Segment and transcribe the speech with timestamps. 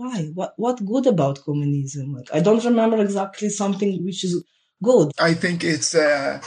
[0.00, 0.30] why?
[0.34, 2.14] What what good about communism?
[2.16, 4.42] Like, I don't remember exactly something which is
[4.82, 5.12] good.
[5.18, 6.40] I think it's a,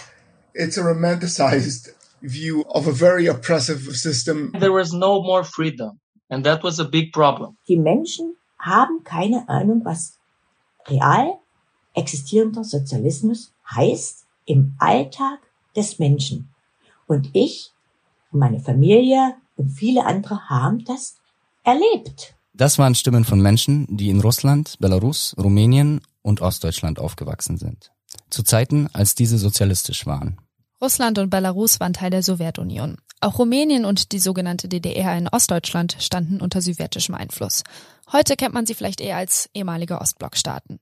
[0.53, 1.89] it's a romanticized
[2.21, 4.51] view of a very oppressive system.
[4.59, 6.00] There was no more freedom.
[6.29, 7.58] And that was a big problem.
[7.67, 10.18] Die Menschen haben keine Ahnung, was
[10.90, 11.40] real
[11.96, 15.40] existierender Sozialismus heißt im Alltag
[15.76, 16.50] des Menschen.
[17.06, 17.72] Und ich
[18.32, 21.18] und meine Familie und viele andere haben das
[21.64, 22.36] erlebt.
[22.56, 27.92] Das waren Stimmen von Menschen, die in Russland, Belarus, Rumänien und Ostdeutschland aufgewachsen sind.
[28.30, 30.38] Zu Zeiten, als diese sozialistisch waren.
[30.80, 32.97] Russland und Belarus waren Teil der Sowjetunion.
[33.21, 37.63] Auch Rumänien und die sogenannte DDR in Ostdeutschland standen unter sowjetischem Einfluss.
[38.11, 40.80] Heute kennt man sie vielleicht eher als ehemalige Ostblockstaaten.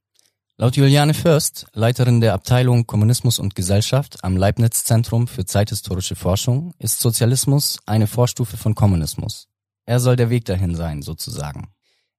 [0.57, 6.73] Laut Juliane Fürst, Leiterin der Abteilung Kommunismus und Gesellschaft am Leibniz Zentrum für zeithistorische Forschung,
[6.79, 9.47] ist Sozialismus eine Vorstufe von Kommunismus.
[9.85, 11.69] Er soll der Weg dahin sein, sozusagen.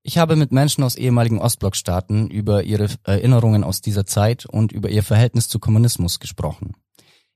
[0.02, 4.88] Ich habe mit Menschen aus ehemaligen Ostblockstaaten über ihre Erinnerungen aus dieser Zeit und über
[4.91, 6.73] ihr Verhältnis zu Kommunismus gesprochen.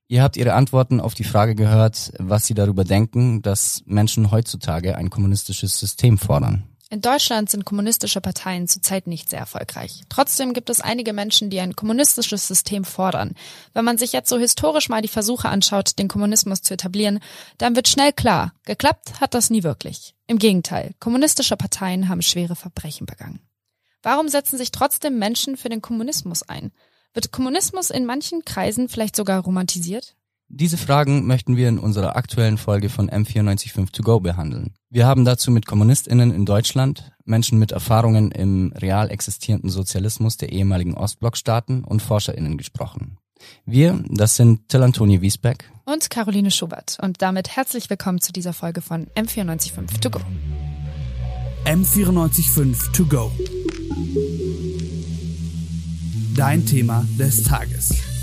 [0.09, 4.95] Ihr habt ihre Antworten auf die Frage gehört, was sie darüber denken, dass Menschen heutzutage
[4.97, 6.63] ein kommunistisches System fordern.
[6.89, 10.03] In Deutschland sind kommunistische Parteien zurzeit nicht sehr erfolgreich.
[10.07, 13.33] Trotzdem gibt es einige Menschen, die ein kommunistisches System fordern.
[13.73, 17.19] Wenn man sich jetzt so historisch mal die Versuche anschaut, den Kommunismus zu etablieren,
[17.57, 20.15] dann wird schnell klar, geklappt hat das nie wirklich.
[20.27, 23.41] Im Gegenteil, kommunistische Parteien haben schwere Verbrechen begangen.
[24.01, 26.71] Warum setzen sich trotzdem Menschen für den Kommunismus ein?
[27.13, 30.15] Wird Kommunismus in manchen Kreisen vielleicht sogar romantisiert?
[30.49, 34.73] Diese Fragen möchten wir in unserer aktuellen Folge von M945 To Go behandeln.
[34.89, 40.53] Wir haben dazu mit KommunistInnen in Deutschland, Menschen mit Erfahrungen im real existierenden Sozialismus der
[40.53, 43.17] ehemaligen Ostblockstaaten und ForscherInnen gesprochen.
[43.65, 48.53] Wir, das sind Till Antoni Wiesbeck und Caroline Schubert und damit herzlich willkommen zu dieser
[48.53, 50.21] Folge von M945 To Go.
[51.65, 53.31] M945 To Go.
[56.35, 58.16] Dein Thema des Tages.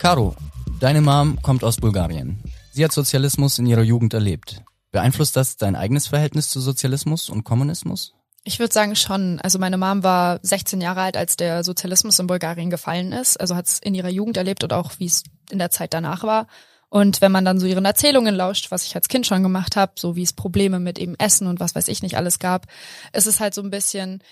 [0.00, 0.34] Caro,
[0.80, 2.42] deine Mom kommt aus Bulgarien.
[2.72, 4.62] Sie hat Sozialismus in ihrer Jugend erlebt.
[4.92, 8.14] Beeinflusst das dein eigenes Verhältnis zu Sozialismus und Kommunismus?
[8.42, 9.38] Ich würde sagen schon.
[9.42, 13.38] Also meine Mom war 16 Jahre alt, als der Sozialismus in Bulgarien gefallen ist.
[13.38, 16.22] Also hat es in ihrer Jugend erlebt und auch wie es in der Zeit danach
[16.22, 16.46] war.
[16.88, 19.92] Und wenn man dann so ihren Erzählungen lauscht, was ich als Kind schon gemacht habe,
[19.96, 22.68] so wie es Probleme mit eben Essen und was weiß ich nicht alles gab,
[23.12, 24.22] ist es halt so ein bisschen,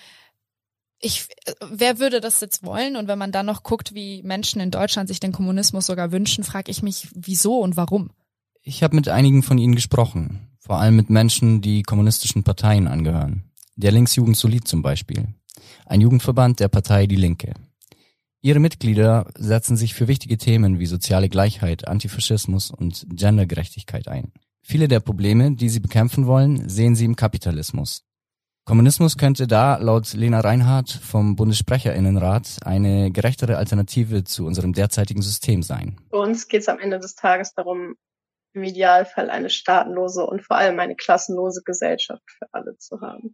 [0.99, 1.27] ich,
[1.71, 2.95] wer würde das jetzt wollen?
[2.95, 6.43] Und wenn man dann noch guckt, wie Menschen in Deutschland sich den Kommunismus sogar wünschen,
[6.43, 8.11] frage ich mich, wieso und warum?
[8.61, 13.51] Ich habe mit einigen von ihnen gesprochen, vor allem mit Menschen, die kommunistischen Parteien angehören.
[13.75, 15.33] Der Linksjugend Solid zum Beispiel.
[15.85, 17.53] Ein Jugendverband der Partei Die Linke.
[18.41, 24.31] Ihre Mitglieder setzen sich für wichtige Themen wie soziale Gleichheit, Antifaschismus und Gendergerechtigkeit ein.
[24.61, 28.03] Viele der Probleme, die sie bekämpfen wollen, sehen sie im Kapitalismus.
[28.69, 35.63] Kommunismus könnte da laut Lena Reinhardt vom Bundessprecherinnenrat eine gerechtere Alternative zu unserem derzeitigen System
[35.63, 35.99] sein.
[36.11, 37.95] Für uns geht es am Ende des Tages darum,
[38.53, 43.33] im Idealfall eine staatenlose und vor allem eine klassenlose Gesellschaft für alle zu haben.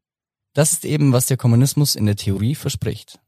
[0.54, 3.20] Das ist eben, was der Kommunismus in der Theorie verspricht.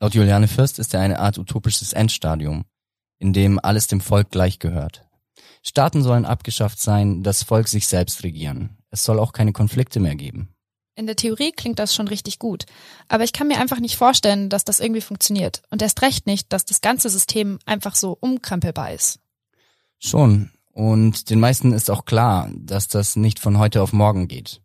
[0.00, 2.64] Laut Juliane Fürst ist er eine Art utopisches Endstadium,
[3.18, 5.06] in dem alles dem Volk gleich gehört.
[5.62, 8.78] Staaten sollen abgeschafft sein, das Volk sich selbst regieren.
[8.90, 10.55] Es soll auch keine Konflikte mehr geben.
[10.96, 12.64] In der Theorie klingt das schon richtig gut,
[13.06, 16.52] aber ich kann mir einfach nicht vorstellen, dass das irgendwie funktioniert und erst recht nicht,
[16.54, 19.20] dass das ganze System einfach so umkrempelbar ist.
[19.98, 24.62] Schon, und den meisten ist auch klar, dass das nicht von heute auf morgen geht.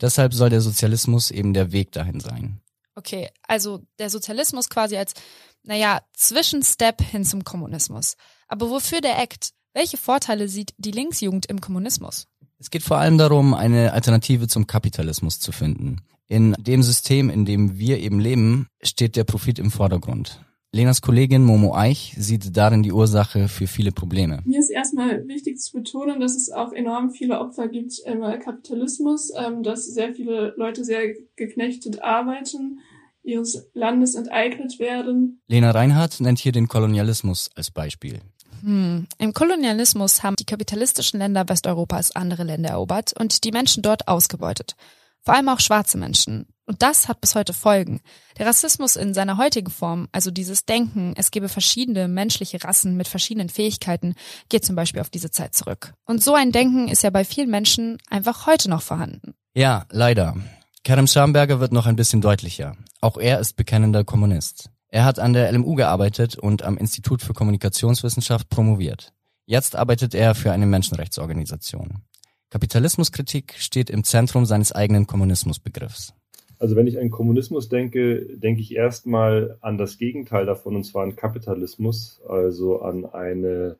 [0.00, 2.60] Deshalb soll der Sozialismus eben der Weg dahin sein.
[2.94, 5.14] Okay, also der Sozialismus quasi als,
[5.62, 8.16] naja, Zwischenstep hin zum Kommunismus.
[8.48, 9.52] Aber wofür der Act?
[9.72, 12.26] Welche Vorteile sieht die Linksjugend im Kommunismus?
[12.62, 15.96] Es geht vor allem darum, eine Alternative zum Kapitalismus zu finden.
[16.28, 20.40] In dem System, in dem wir eben leben, steht der Profit im Vordergrund.
[20.70, 24.42] Lenas Kollegin Momo Eich sieht darin die Ursache für viele Probleme.
[24.44, 29.32] Mir ist erstmal wichtig zu betonen, dass es auch enorm viele Opfer gibt im Kapitalismus,
[29.36, 32.78] ähm, dass sehr viele Leute sehr geknechtet arbeiten,
[33.24, 35.40] ihres Landes enteignet werden.
[35.48, 38.20] Lena Reinhardt nennt hier den Kolonialismus als Beispiel.
[38.62, 39.06] Hm.
[39.18, 44.76] Im Kolonialismus haben die kapitalistischen Länder Westeuropas andere Länder erobert und die Menschen dort ausgebeutet.
[45.24, 46.46] Vor allem auch schwarze Menschen.
[46.66, 48.00] Und das hat bis heute Folgen.
[48.38, 53.08] Der Rassismus in seiner heutigen Form, also dieses Denken, es gebe verschiedene menschliche Rassen mit
[53.08, 54.14] verschiedenen Fähigkeiten,
[54.48, 55.92] geht zum Beispiel auf diese Zeit zurück.
[56.06, 59.34] Und so ein Denken ist ja bei vielen Menschen einfach heute noch vorhanden.
[59.54, 60.36] Ja, leider.
[60.84, 62.76] Kerem Schamberger wird noch ein bisschen deutlicher.
[63.00, 64.70] Auch er ist bekennender Kommunist.
[64.94, 69.14] Er hat an der LMU gearbeitet und am Institut für Kommunikationswissenschaft promoviert.
[69.46, 72.02] Jetzt arbeitet er für eine Menschenrechtsorganisation.
[72.50, 76.12] Kapitalismuskritik steht im Zentrum seines eigenen Kommunismusbegriffs.
[76.58, 81.04] Also wenn ich an Kommunismus denke, denke ich erstmal an das Gegenteil davon, und zwar
[81.04, 83.78] an Kapitalismus, also an eine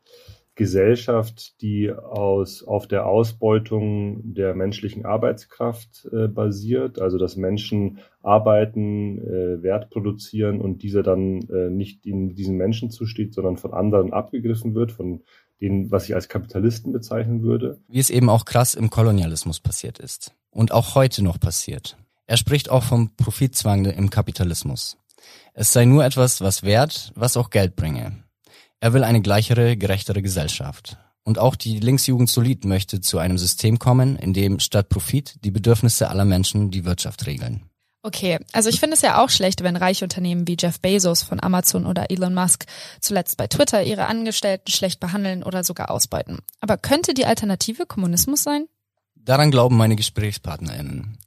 [0.54, 9.18] Gesellschaft, die aus, auf der Ausbeutung der menschlichen Arbeitskraft äh, basiert, also dass Menschen arbeiten,
[9.18, 14.12] äh, Wert produzieren und dieser dann äh, nicht in diesen Menschen zusteht, sondern von anderen
[14.12, 15.22] abgegriffen wird, von
[15.62, 17.80] den, was ich als Kapitalisten bezeichnen würde.
[17.88, 20.34] Wie es eben auch krass im Kolonialismus passiert ist.
[20.50, 21.96] Und auch heute noch passiert.
[22.26, 24.98] Er spricht auch vom Profitzwang im Kapitalismus.
[25.54, 28.21] Es sei nur etwas, was wert, was auch Geld bringe.
[28.82, 30.96] Er will eine gleichere, gerechtere Gesellschaft.
[31.22, 35.52] Und auch die Linksjugend Solid möchte zu einem System kommen, in dem statt Profit die
[35.52, 37.62] Bedürfnisse aller Menschen die Wirtschaft regeln.
[38.02, 41.40] Okay, also ich finde es ja auch schlecht, wenn reiche Unternehmen wie Jeff Bezos von
[41.40, 42.64] Amazon oder Elon Musk
[43.00, 46.40] zuletzt bei Twitter ihre Angestellten schlecht behandeln oder sogar ausbeuten.
[46.60, 48.66] Aber könnte die Alternative Kommunismus sein?
[49.14, 51.18] Daran glauben meine GesprächspartnerInnen.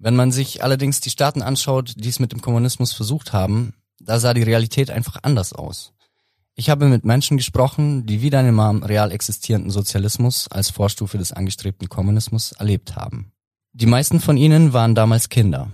[0.00, 4.18] Wenn man sich allerdings die Staaten anschaut, die es mit dem Kommunismus versucht haben, da
[4.18, 5.93] sah die Realität einfach anders aus.
[6.56, 11.32] Ich habe mit Menschen gesprochen, die wie deine Mom real existierenden Sozialismus als Vorstufe des
[11.32, 13.32] angestrebten Kommunismus erlebt haben.
[13.72, 15.70] Die meisten von ihnen waren damals Kinder.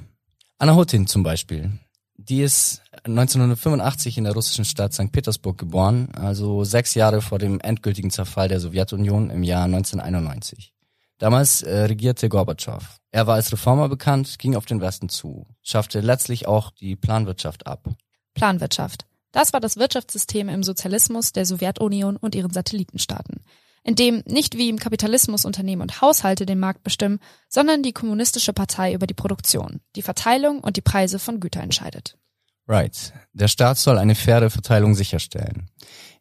[0.59, 1.71] Anna Hutin zum Beispiel.
[2.17, 5.13] Die ist 1985 in der russischen Stadt St.
[5.13, 10.73] Petersburg geboren, also sechs Jahre vor dem endgültigen Zerfall der Sowjetunion im Jahr 1991.
[11.19, 12.83] Damals äh, regierte Gorbatschow.
[13.11, 17.67] Er war als Reformer bekannt, ging auf den Westen zu, schaffte letztlich auch die Planwirtschaft
[17.67, 17.87] ab.
[18.33, 19.10] Planwirtschaft.
[19.33, 23.41] Das war das Wirtschaftssystem im Sozialismus der Sowjetunion und ihren Satellitenstaaten
[23.83, 27.19] in dem nicht wie im Kapitalismus Unternehmen und Haushalte den Markt bestimmen,
[27.49, 32.17] sondern die kommunistische Partei über die Produktion, die Verteilung und die Preise von Gütern entscheidet.
[32.69, 33.13] Right.
[33.33, 35.71] Der Staat soll eine faire Verteilung sicherstellen.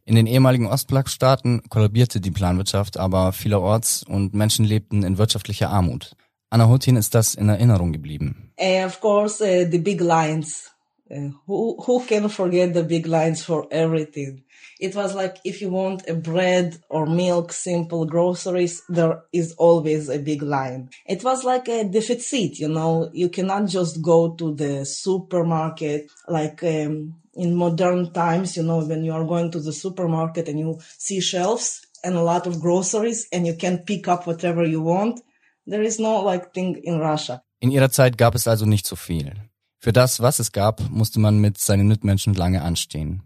[0.04, 6.16] In den ehemaligen Ostblockstaaten kollabierte die Planwirtschaft aber vielerorts und Menschen lebten in wirtschaftlicher Armut.
[6.50, 8.52] Anna Hutin ist das in Erinnerung geblieben.
[8.58, 10.72] And of course, uh, the big lines.
[11.12, 14.44] Uh, who, who can forget the big lines for everything?
[14.80, 20.08] It was like if you want a bread or milk, simple groceries, there is always
[20.08, 20.90] a big line.
[21.08, 26.64] It was like a deficit, you know, you cannot just go to the supermarket like
[26.64, 30.80] um, in modern times, you know, when you are going to the supermarket and you
[30.98, 35.22] see shelves and a lot of groceries and you can pick up whatever you want.
[35.66, 37.44] There is no like thing in Russia.
[37.60, 39.49] In ihrer Zeit gab es also nicht so viel.
[39.82, 43.24] Für das, was es gab, musste man mit seinen Mitmenschen lange anstehen.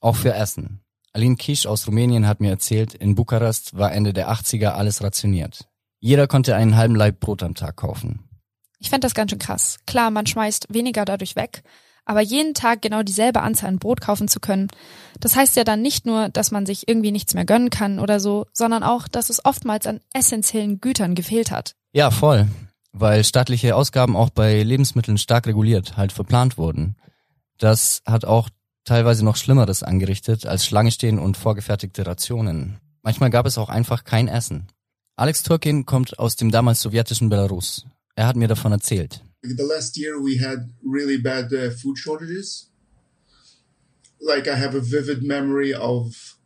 [0.00, 0.80] Auch für Essen.
[1.12, 5.66] Aline Kisch aus Rumänien hat mir erzählt, in Bukarest war Ende der 80er alles rationiert.
[5.98, 8.28] Jeder konnte einen halben Laib Brot am Tag kaufen.
[8.78, 9.78] Ich fände das ganz schön krass.
[9.86, 11.62] Klar, man schmeißt weniger dadurch weg,
[12.04, 14.68] aber jeden Tag genau dieselbe Anzahl an Brot kaufen zu können,
[15.18, 18.20] das heißt ja dann nicht nur, dass man sich irgendwie nichts mehr gönnen kann oder
[18.20, 21.74] so, sondern auch, dass es oftmals an essentiellen Gütern gefehlt hat.
[21.92, 22.46] Ja, voll.
[22.92, 26.96] Weil staatliche Ausgaben auch bei Lebensmitteln stark reguliert, halt verplant wurden.
[27.58, 28.48] Das hat auch
[28.84, 32.78] teilweise noch Schlimmeres angerichtet als Schlange stehen und vorgefertigte Rationen.
[33.02, 34.66] Manchmal gab es auch einfach kein Essen.
[35.16, 37.84] Alex Turkin kommt aus dem damals sowjetischen Belarus.
[38.14, 39.22] Er hat mir davon erzählt.
[39.42, 42.70] The last year we had really bad uh, food shortages.
[44.20, 46.38] Like I have a vivid memory of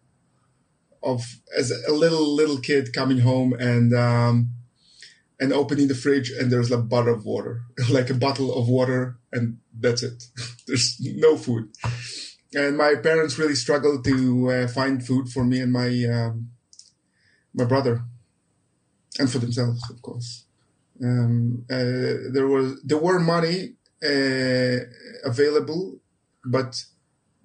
[1.02, 1.24] of
[1.56, 4.50] as a little little kid coming home and um,
[5.42, 9.18] and opening the fridge and there's a bottle of water, like a bottle of water,
[9.32, 10.22] and that's it.
[10.68, 11.64] there's no food.
[12.54, 14.16] and my parents really struggled to
[14.50, 16.50] uh, find food for me and my um,
[17.54, 18.04] my brother,
[19.18, 20.44] and for themselves, of course.
[21.02, 23.74] Um, uh, there was there were money
[24.12, 24.78] uh,
[25.24, 25.98] available,
[26.44, 26.70] but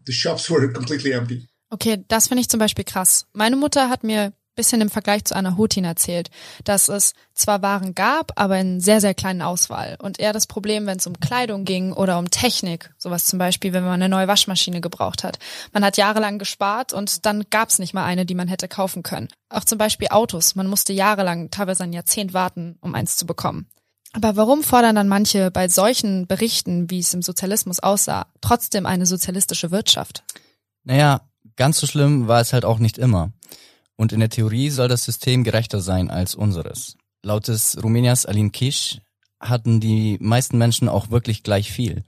[0.06, 1.48] the shops were completely empty.
[1.74, 3.26] Okay, das finde ich zum Beispiel krass.
[3.34, 6.30] Meine Mutter hat mir bisschen im Vergleich zu Anna Hutin erzählt,
[6.66, 9.96] dass es zwar Waren gab, aber in sehr, sehr kleinen Auswahl.
[10.02, 13.72] Und eher das Problem, wenn es um Kleidung ging oder um Technik, sowas zum Beispiel,
[13.72, 15.40] wenn man eine neue Waschmaschine gebraucht hat.
[15.72, 19.04] Man hat jahrelang gespart und dann gab es nicht mal eine, die man hätte kaufen
[19.04, 19.30] können.
[19.50, 20.56] Auch zum Beispiel Autos.
[20.56, 23.68] Man musste jahrelang, teilweise ein Jahrzehnt warten, um eins zu bekommen.
[24.14, 29.06] Aber warum fordern dann manche bei solchen Berichten, wie es im Sozialismus aussah, trotzdem eine
[29.06, 30.24] sozialistische Wirtschaft?
[30.84, 31.22] Naja,
[31.56, 33.32] ganz so schlimm war es halt auch nicht immer.
[33.98, 36.96] Und in der Theorie soll das System gerechter sein als unseres.
[37.24, 39.00] Laut des Rumäniers Alin Kisch
[39.40, 42.06] hatten die meisten Menschen auch wirklich gleich viel.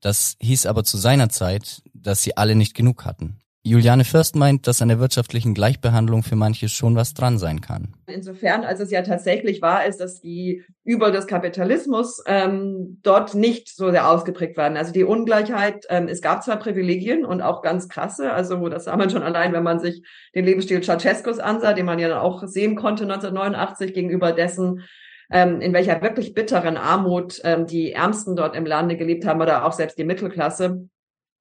[0.00, 3.41] Das hieß aber zu seiner Zeit, dass sie alle nicht genug hatten.
[3.64, 7.94] Juliane Fürst meint, dass an der wirtschaftlichen Gleichbehandlung für manche schon was dran sein kann.
[8.08, 13.68] Insofern, als es ja tatsächlich wahr ist, dass die Übel des Kapitalismus ähm, dort nicht
[13.68, 14.76] so sehr ausgeprägt werden.
[14.76, 18.96] Also die Ungleichheit, ähm, es gab zwar Privilegien und auch ganz krasse, also das sah
[18.96, 20.02] man schon allein, wenn man sich
[20.34, 24.82] den Lebensstil Ceausescus ansah, den man ja auch sehen konnte 1989 gegenüber dessen,
[25.30, 29.64] ähm, in welcher wirklich bitteren Armut ähm, die Ärmsten dort im Lande gelebt haben oder
[29.64, 30.88] auch selbst die Mittelklasse.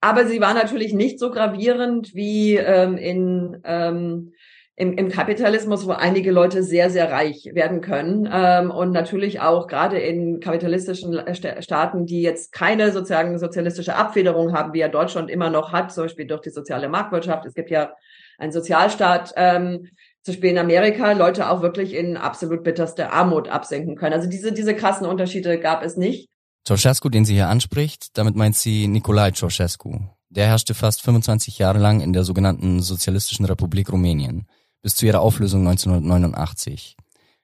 [0.02, 4.34] Aber sie war natürlich nicht so gravierend wie ähm, in, ähm,
[4.76, 8.28] im, im Kapitalismus, wo einige Leute sehr, sehr reich werden können.
[8.34, 11.24] Ähm, und natürlich auch gerade in kapitalistischen
[11.60, 16.06] Staaten, die jetzt keine sozusagen sozialistische Abfederung haben, wie ja Deutschland immer noch hat, zum
[16.06, 17.46] Beispiel durch die soziale Marktwirtschaft.
[17.46, 17.94] Es gibt ja
[18.40, 19.88] einen Sozialstaat, ähm,
[20.24, 24.14] zum Beispiel in Amerika, Leute auch wirklich in absolut bitterste Armut absenken können.
[24.14, 26.31] Also diese, diese krassen Unterschiede gab es nicht.
[26.68, 30.00] Ceausescu, den sie hier anspricht, damit meint sie Nicolae Ceausescu.
[30.30, 34.48] Der herrschte fast 25 Jahre lang in der sogenannten Sozialistischen Republik Rumänien,
[34.82, 36.96] bis zu ihrer Auflösung 1989.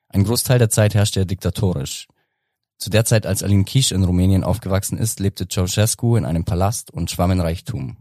[0.10, 2.08] Ein Großteil der Zeit herrschte er diktatorisch.
[2.78, 6.92] Zu der Zeit, als Alin Kisch in Rumänien aufgewachsen ist, lebte Ceausescu in einem Palast
[6.92, 7.98] und schwamm in Reichtum.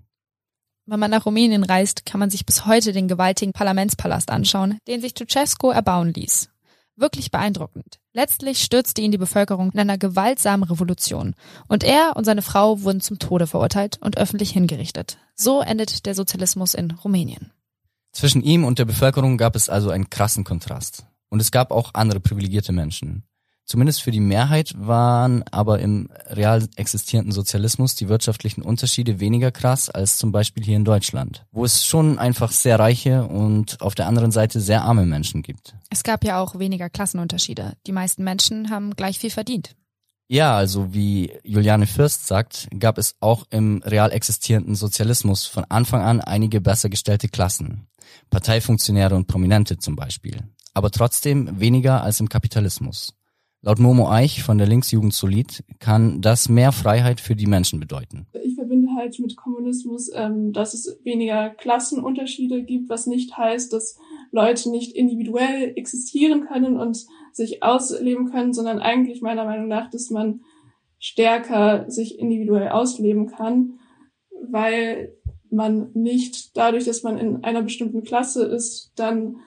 [0.85, 5.01] Wenn man nach Rumänien reist, kann man sich bis heute den gewaltigen Parlamentspalast anschauen, den
[5.01, 6.51] sich Ceausescu erbauen ließ.
[6.95, 7.99] Wirklich beeindruckend.
[8.17, 11.35] Letztlich stürzte ihn die Bevölkerung in einer gewaltsamen Revolution.
[11.69, 15.19] Und er und seine Frau wurden zum Tode verurteilt und öffentlich hingerichtet.
[15.35, 17.53] So endet der Sozialismus in Rumänien.
[18.13, 21.05] Zwischen ihm und der Bevölkerung gab es also einen krassen Kontrast.
[21.29, 23.25] Und es gab auch andere privilegierte Menschen.
[23.67, 29.91] Zumindest für die Mehrheit waren aber im real existierenden Sozialismus die wirtschaftlichen Unterschiede weniger krass
[29.91, 34.07] als zum Beispiel hier in Deutschland, wo es schon einfach sehr reiche und auf der
[34.07, 35.75] anderen Seite sehr arme Menschen gibt.
[35.91, 37.73] Es gab ja auch weniger Klassenunterschiede.
[37.89, 39.75] Die meisten Menschen haben gleich viel verdient.
[40.29, 46.03] Ja, also wie Juliane Fürst sagt, gab es auch im real existierenden Sozialismus von Anfang
[46.03, 47.89] an einige besser gestellte Klassen.
[48.31, 50.39] Parteifunktionäre und Prominente zum Beispiel.
[50.73, 53.17] Aber trotzdem weniger als im Kapitalismus.
[53.67, 58.29] Laut Momo Eich von der Linksjugend Solid kann das mehr Freiheit für die Menschen bedeuten.
[58.45, 63.99] Ich verbinde halt mit Kommunismus, ähm, dass es weniger Klassenunterschiede gibt, was nicht heißt, dass
[64.31, 70.11] Leute nicht individuell existieren können und sich ausleben können, sondern eigentlich meiner Meinung nach, dass
[70.11, 70.43] man
[71.01, 73.81] stärker sich individuell ausleben kann,
[74.49, 75.13] weil
[75.51, 79.39] man nicht dadurch, dass man in einer bestimmten Klasse ist, dann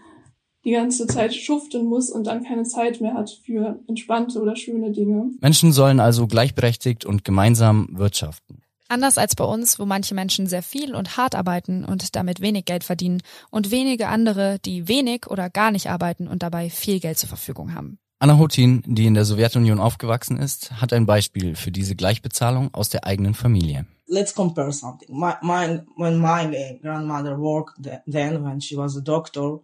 [0.65, 4.91] die ganze Zeit schuften muss und dann keine Zeit mehr hat für entspannte oder schöne
[4.91, 5.31] Dinge.
[5.39, 8.61] Menschen sollen also gleichberechtigt und gemeinsam wirtschaften.
[8.91, 12.65] Anders als bei uns, wo manche Menschen sehr viel und hart arbeiten und damit wenig
[12.65, 17.19] Geld verdienen und wenige andere, die wenig oder gar nicht arbeiten und dabei viel Geld
[17.19, 17.99] zur Verfügung haben.
[18.17, 22.89] Anna Hutin, die in der Sowjetunion aufgewachsen ist, hat ein Beispiel für diese Gleichbezahlung aus
[22.89, 23.85] der eigenen Familie.
[24.07, 25.07] Let's compare something.
[25.09, 27.75] My, my, when my grandmother worked
[28.07, 29.61] then, when she was a doctor,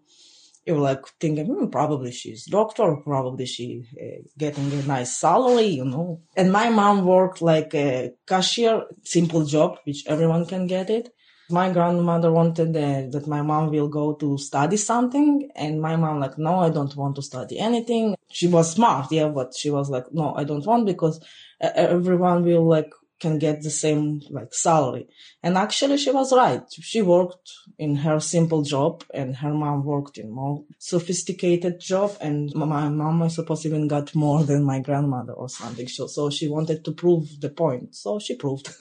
[0.65, 5.67] you were like thinking, hmm, probably she's doctor, probably she uh, getting a nice salary,
[5.67, 6.21] you know.
[6.35, 11.09] And my mom worked like a cashier, simple job, which everyone can get it.
[11.49, 16.19] My grandmother wanted uh, that my mom will go to study something, and my mom
[16.19, 18.15] like, no, I don't want to study anything.
[18.31, 21.23] She was smart, yeah, but she was like, no, I don't want because
[21.61, 25.07] uh, everyone will like can get the same like salary.
[25.41, 26.63] And actually she was right.
[26.69, 32.53] She worked in her simple job and her mom worked in more sophisticated job and
[32.55, 35.87] my mom I suppose even got more than my grandmother or something.
[35.87, 37.95] So, so she wanted to prove the point.
[37.95, 38.73] So she proved.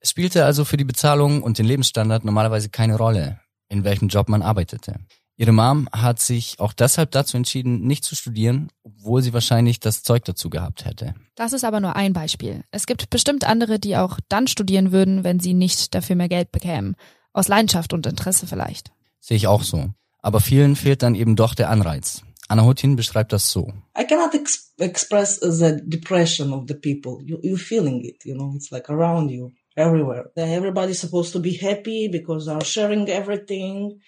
[0.00, 4.28] es spielte also für die Bezahlung und den Lebensstandard normalerweise keine Rolle, in welchem Job
[4.28, 4.94] man arbeitete.
[5.40, 10.02] Ihre Mom hat sich auch deshalb dazu entschieden, nicht zu studieren, obwohl sie wahrscheinlich das
[10.02, 11.14] Zeug dazu gehabt hätte.
[11.36, 12.64] Das ist aber nur ein Beispiel.
[12.72, 16.50] Es gibt bestimmt andere, die auch dann studieren würden, wenn sie nicht dafür mehr Geld
[16.50, 16.96] bekämen.
[17.32, 18.90] Aus Leidenschaft und Interesse vielleicht.
[19.20, 19.90] Sehe ich auch so.
[20.20, 22.22] Aber vielen fehlt dann eben doch der Anreiz.
[22.48, 23.72] Anna Hutin beschreibt das so.
[23.96, 27.22] I cannot ex express the depression of the people.
[27.24, 30.32] You, you're feeling it, you know, it's like around you, everywhere.
[30.34, 34.00] Everybody's supposed to be happy because they're sharing everything.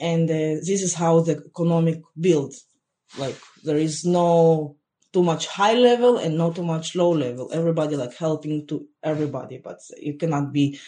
[0.00, 2.54] And uh, this is how the economic build.
[3.18, 4.76] Like there is no
[5.12, 7.50] too much high level and not too much low level.
[7.52, 10.78] Everybody like helping to everybody but you cannot be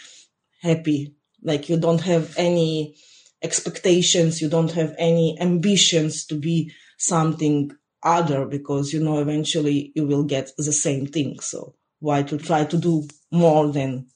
[0.62, 1.14] happy.
[1.42, 2.96] Like you don't have any
[3.42, 4.40] expectations.
[4.40, 10.24] You don't have any ambitions to be something other because you know eventually you will
[10.24, 11.40] get the same thing.
[11.40, 14.06] So why to try to do more than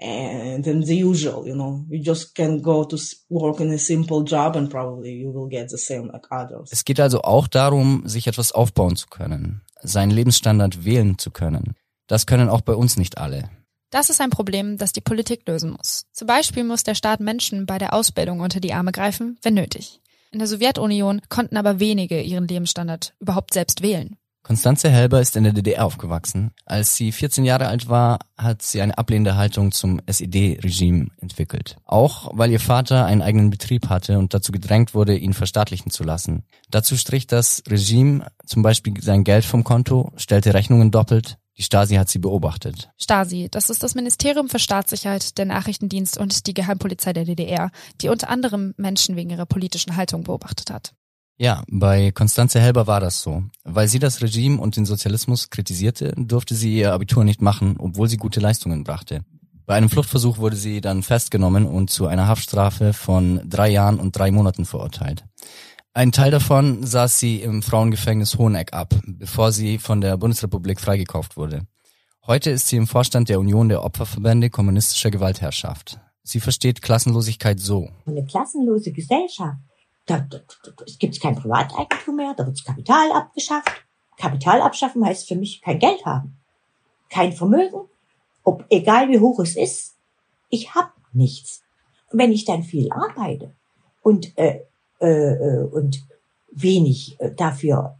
[0.00, 1.84] and than the usual, you know.
[1.88, 2.96] You just can go to
[3.28, 6.70] work in a simple job and probably you will get the same like others.
[6.72, 11.74] Es geht also auch darum, sich etwas aufbauen zu können, seinen Lebensstandard wählen zu können.
[12.06, 13.50] Das können auch bei uns nicht alle.
[13.90, 16.06] Das ist ein Problem, das die Politik lösen muss.
[16.12, 20.00] Zum Beispiel muss der Staat Menschen bei der Ausbildung unter die Arme greifen, wenn nötig.
[20.32, 24.16] In der Sowjetunion konnten aber wenige ihren Lebensstandard überhaupt selbst wählen.
[24.44, 26.52] Konstanze Helber ist in der DDR aufgewachsen.
[26.66, 31.78] Als sie 14 Jahre alt war, hat sie eine ablehnende Haltung zum SED-Regime entwickelt.
[31.86, 36.04] Auch weil ihr Vater einen eigenen Betrieb hatte und dazu gedrängt wurde, ihn verstaatlichen zu
[36.04, 36.44] lassen.
[36.70, 41.38] Dazu strich das Regime zum Beispiel sein Geld vom Konto, stellte Rechnungen doppelt.
[41.56, 42.90] Die Stasi hat sie beobachtet.
[42.98, 47.70] Stasi, das ist das Ministerium für Staatssicherheit, der Nachrichtendienst und die Geheimpolizei der DDR,
[48.02, 50.92] die unter anderem Menschen wegen ihrer politischen Haltung beobachtet hat.
[51.36, 53.42] Ja, bei Konstanze Helber war das so.
[53.64, 58.08] Weil sie das Regime und den Sozialismus kritisierte, durfte sie ihr Abitur nicht machen, obwohl
[58.08, 59.24] sie gute Leistungen brachte.
[59.66, 64.16] Bei einem Fluchtversuch wurde sie dann festgenommen und zu einer Haftstrafe von drei Jahren und
[64.16, 65.24] drei Monaten verurteilt.
[65.92, 71.36] Ein Teil davon saß sie im Frauengefängnis Hoheneck ab, bevor sie von der Bundesrepublik freigekauft
[71.36, 71.66] wurde.
[72.26, 75.98] Heute ist sie im Vorstand der Union der Opferverbände kommunistischer Gewaltherrschaft.
[76.22, 77.88] Sie versteht Klassenlosigkeit so.
[78.06, 79.58] Eine klassenlose Gesellschaft
[80.06, 83.84] da, da, da, es gibt kein Privateigentum mehr, da wird das Kapital abgeschafft.
[84.16, 86.38] Kapital abschaffen heißt für mich kein Geld haben,
[87.10, 87.88] kein Vermögen,
[88.44, 89.96] ob egal wie hoch es ist,
[90.50, 91.62] ich hab nichts.
[92.10, 93.54] Und wenn ich dann viel arbeite
[94.02, 94.60] und äh,
[95.00, 96.06] äh, äh und
[96.52, 97.98] wenig äh, dafür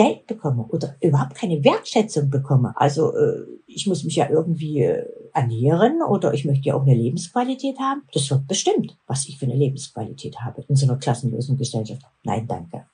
[0.00, 2.72] Geld bekomme oder überhaupt keine Wertschätzung bekomme.
[2.76, 5.04] Also äh, ich muss mich ja irgendwie äh,
[5.34, 8.02] ernähren oder ich möchte ja auch eine Lebensqualität haben.
[8.14, 12.00] Das wird bestimmt, was ich für eine Lebensqualität habe in so einer klassenlosen Gesellschaft.
[12.22, 12.86] Nein, danke.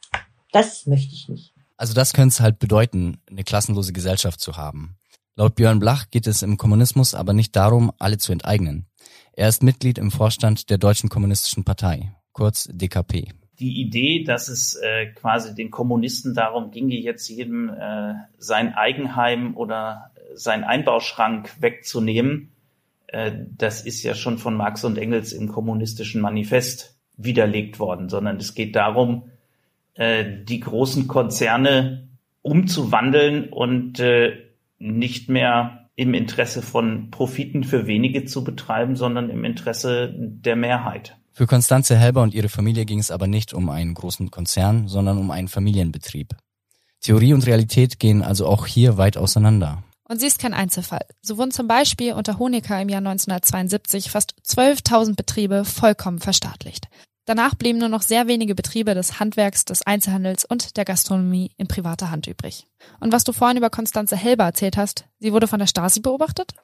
[0.51, 1.55] Das möchte ich nicht.
[1.77, 4.97] Also das könnte es halt bedeuten, eine klassenlose Gesellschaft zu haben.
[5.37, 8.87] Laut Björn Blach geht es im Kommunismus aber nicht darum, alle zu enteignen.
[9.33, 14.75] Er ist Mitglied im Vorstand der Deutschen Kommunistischen Partei, kurz DKP die Idee, dass es
[14.75, 22.53] äh, quasi den Kommunisten darum ginge, jetzt jedem äh, sein Eigenheim oder sein Einbauschrank wegzunehmen,
[23.07, 28.37] äh, das ist ja schon von Marx und Engels im kommunistischen Manifest widerlegt worden, sondern
[28.37, 29.31] es geht darum,
[29.95, 32.09] äh, die großen Konzerne
[32.43, 34.37] umzuwandeln und äh,
[34.79, 41.17] nicht mehr im Interesse von Profiten für wenige zu betreiben, sondern im Interesse der Mehrheit.
[41.37, 45.19] Für Konstanze Helber und ihre Familie ging es aber nicht um einen großen Konzern, sondern
[45.19, 46.35] um einen Familienbetrieb.
[47.03, 49.83] Theorie und Realität gehen also auch hier weit auseinander.
[50.09, 51.05] Und sie ist kein Einzelfall.
[51.21, 56.89] So wurden zum Beispiel unter Honecker im Jahr 1972 fast 12.000 Betriebe vollkommen verstaatlicht.
[57.27, 61.69] Danach blieben nur noch sehr wenige Betriebe des Handwerks, des Einzelhandels und der Gastronomie in
[61.69, 62.67] privater Hand übrig.
[62.99, 66.55] Und was du vorhin über Konstanze Helber erzählt hast, sie wurde von der Stasi beobachtet?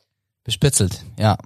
[0.45, 1.37] Bespitzelt, ja.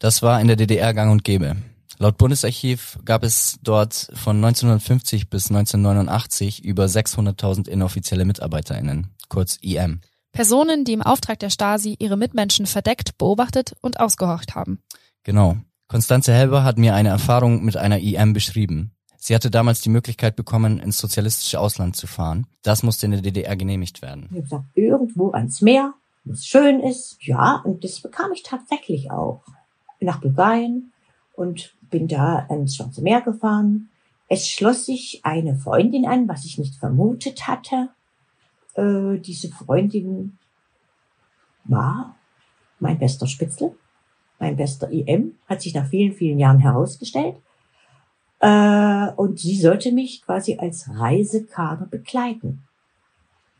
[0.00, 1.56] Das war in der DDR gang und gäbe.
[1.98, 10.00] Laut Bundesarchiv gab es dort von 1950 bis 1989 über 600.000 inoffizielle MitarbeiterInnen, kurz IM.
[10.32, 14.80] Personen, die im Auftrag der Stasi ihre Mitmenschen verdeckt, beobachtet und ausgehorcht haben.
[15.24, 15.56] Genau.
[15.88, 18.92] Konstanze Helber hat mir eine Erfahrung mit einer IM beschrieben.
[19.18, 22.46] Sie hatte damals die Möglichkeit bekommen, ins sozialistische Ausland zu fahren.
[22.62, 24.28] Das musste in der DDR genehmigt werden.
[24.32, 27.18] Ich gesagt, irgendwo ans Meer, wo es schön ist.
[27.20, 29.44] Ja, und das bekam ich tatsächlich auch.
[30.00, 30.92] Nach Bulgarien
[31.34, 33.88] und bin da ans Schwarze Meer gefahren.
[34.26, 37.90] Es schloss sich eine Freundin an, was ich nicht vermutet hatte.
[38.74, 40.38] Äh, diese Freundin
[41.64, 42.16] war
[42.80, 43.76] mein bester Spitzel,
[44.40, 47.36] mein bester IM, hat sich nach vielen, vielen Jahren herausgestellt.
[48.40, 52.64] Äh, und sie sollte mich quasi als Reisekader begleiten.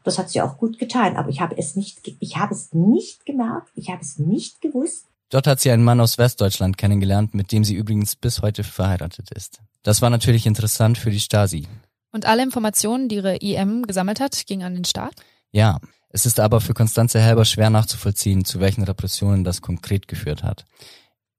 [0.02, 3.24] Das hat sie auch gut getan, aber ich habe es nicht, ich habe es nicht
[3.24, 5.06] gemerkt, ich habe es nicht gewusst.
[5.32, 9.30] Dort hat sie einen Mann aus Westdeutschland kennengelernt, mit dem sie übrigens bis heute verheiratet
[9.30, 9.62] ist.
[9.82, 11.66] Das war natürlich interessant für die Stasi.
[12.12, 15.14] Und alle Informationen, die ihre IM gesammelt hat, gingen an den Staat?
[15.50, 20.42] Ja, es ist aber für Konstanze Helber schwer nachzuvollziehen, zu welchen Repressionen das konkret geführt
[20.42, 20.66] hat.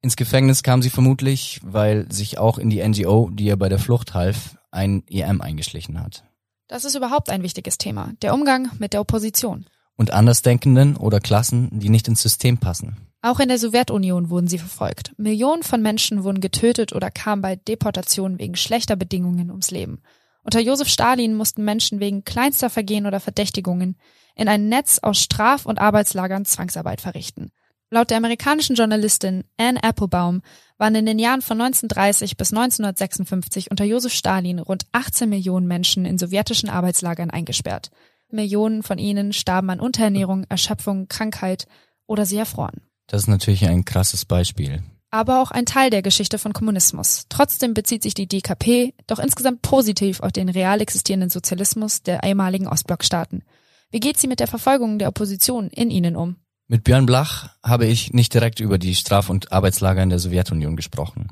[0.01, 3.77] Ins Gefängnis kam sie vermutlich, weil sich auch in die NGO, die ihr bei der
[3.77, 6.23] Flucht half, ein IM eingeschlichen hat.
[6.67, 9.67] Das ist überhaupt ein wichtiges Thema, der Umgang mit der Opposition.
[9.95, 13.12] Und Andersdenkenden oder Klassen, die nicht ins System passen.
[13.25, 15.13] Auch in der Sowjetunion wurden sie verfolgt.
[15.17, 20.01] Millionen von Menschen wurden getötet oder kamen bei Deportationen wegen schlechter Bedingungen ums Leben.
[20.43, 23.95] Unter Josef Stalin mussten Menschen wegen kleinster Vergehen oder Verdächtigungen
[24.35, 27.51] in ein Netz aus Straf- und Arbeitslagern Zwangsarbeit verrichten.
[27.89, 30.41] Laut der amerikanischen Journalistin Anne Applebaum
[30.77, 36.03] waren in den Jahren von 1930 bis 1956 unter Josef Stalin rund 18 Millionen Menschen
[36.03, 37.89] in sowjetischen Arbeitslagern eingesperrt.
[38.29, 41.67] Millionen von ihnen starben an Unterernährung, Erschöpfung, Krankheit
[42.05, 42.81] oder sie erfroren.
[43.07, 44.83] Das ist natürlich ein krasses Beispiel.
[45.11, 47.25] Aber auch ein Teil der Geschichte von Kommunismus.
[47.29, 52.67] Trotzdem bezieht sich die DKP doch insgesamt positiv auf den real existierenden Sozialismus der ehemaligen
[52.67, 53.43] Ostblockstaaten.
[53.91, 56.37] Wie geht sie mit der Verfolgung der Opposition in ihnen um?
[56.67, 60.75] Mit Björn Blach habe ich nicht direkt über die Straf- und Arbeitslager in der Sowjetunion
[60.75, 61.27] gesprochen.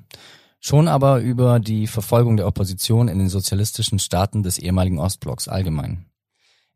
[0.60, 6.06] Schon aber über die Verfolgung der Opposition in den sozialistischen Staaten des ehemaligen Ostblocks allgemein.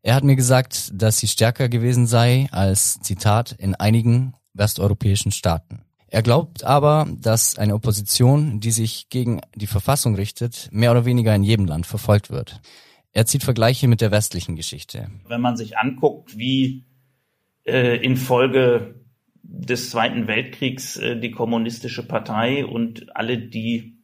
[0.02, 5.80] Er hat mir gesagt, dass sie stärker gewesen sei als, Zitat, in einigen westeuropäischen Staaten.
[6.08, 11.34] Er glaubt aber, dass eine Opposition, die sich gegen die Verfassung richtet, mehr oder weniger
[11.34, 12.60] in jedem Land verfolgt wird.
[13.12, 15.10] Er zieht Vergleiche mit der westlichen Geschichte.
[15.26, 16.84] Wenn man sich anguckt, wie
[17.64, 18.94] äh, infolge
[19.42, 23.96] des Zweiten Weltkriegs äh, die kommunistische Partei und alle, die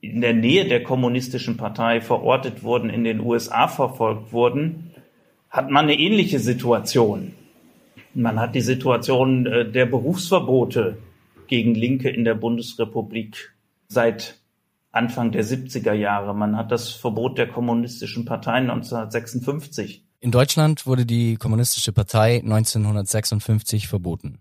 [0.00, 4.90] in der Nähe der kommunistischen Partei verortet wurden, in den USA verfolgt wurden,
[5.48, 7.32] hat man eine ähnliche Situation.
[8.14, 10.98] Man hat die Situation äh, der Berufsverbote
[11.46, 13.54] gegen Linke in der Bundesrepublik
[13.88, 14.40] seit
[14.92, 16.34] Anfang der 70er Jahre.
[16.34, 20.04] Man hat das Verbot der kommunistischen Partei 1956.
[20.20, 24.40] In Deutschland wurde die kommunistische Partei 1956 verboten.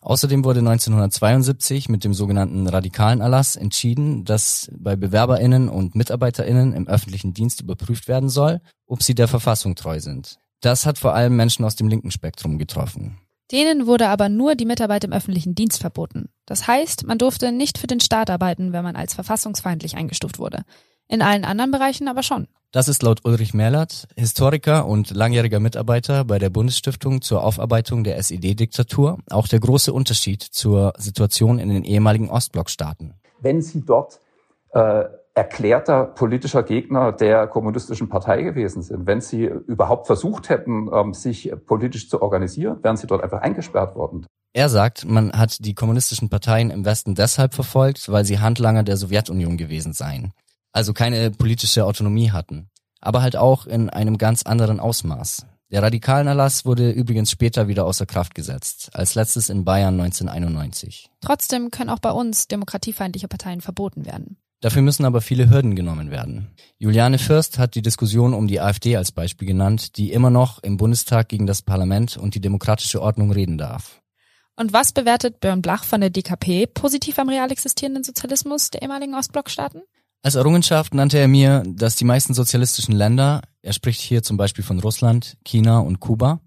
[0.00, 6.86] Außerdem wurde 1972 mit dem sogenannten radikalen Erlass entschieden, dass bei Bewerberinnen und Mitarbeiterinnen im
[6.86, 10.38] öffentlichen Dienst überprüft werden soll, ob sie der Verfassung treu sind.
[10.64, 13.18] Das hat vor allem Menschen aus dem linken Spektrum getroffen.
[13.52, 16.30] Denen wurde aber nur die Mitarbeit im öffentlichen Dienst verboten.
[16.46, 20.62] Das heißt, man durfte nicht für den Staat arbeiten, wenn man als verfassungsfeindlich eingestuft wurde.
[21.06, 22.48] In allen anderen Bereichen aber schon.
[22.72, 28.16] Das ist laut Ulrich Merlert, Historiker und langjähriger Mitarbeiter bei der Bundesstiftung zur Aufarbeitung der
[28.16, 33.12] SED-Diktatur, auch der große Unterschied zur Situation in den ehemaligen Ostblockstaaten.
[33.38, 34.18] Wenn Sie dort
[34.72, 39.06] äh, erklärter politischer Gegner der kommunistischen Partei gewesen sind.
[39.06, 43.96] Wenn sie überhaupt versucht hätten, ähm, sich politisch zu organisieren, wären sie dort einfach eingesperrt
[43.96, 44.26] worden.
[44.52, 48.96] Er sagt, man hat die kommunistischen Parteien im Westen deshalb verfolgt, weil sie Handlanger der
[48.96, 50.32] Sowjetunion gewesen seien.
[50.72, 52.68] Also keine politische Autonomie hatten.
[53.00, 55.46] Aber halt auch in einem ganz anderen Ausmaß.
[55.72, 61.10] Der radikalen Erlass wurde übrigens später wieder außer Kraft gesetzt, als letztes in Bayern 1991.
[61.20, 64.36] Trotzdem können auch bei uns demokratiefeindliche Parteien verboten werden.
[64.64, 66.48] Dafür müssen aber viele Hürden genommen werden.
[66.78, 70.78] Juliane Fürst hat die Diskussion um die AfD als Beispiel genannt, die immer noch im
[70.78, 74.00] Bundestag gegen das Parlament und die demokratische Ordnung reden darf.
[74.56, 79.14] Und was bewertet Björn Blach von der DKP positiv am real existierenden Sozialismus der ehemaligen
[79.14, 79.82] Ostblockstaaten?
[80.22, 84.64] Als Errungenschaft nannte er mir, dass die meisten sozialistischen Länder, er spricht hier zum Beispiel
[84.64, 86.40] von Russland, China und Kuba,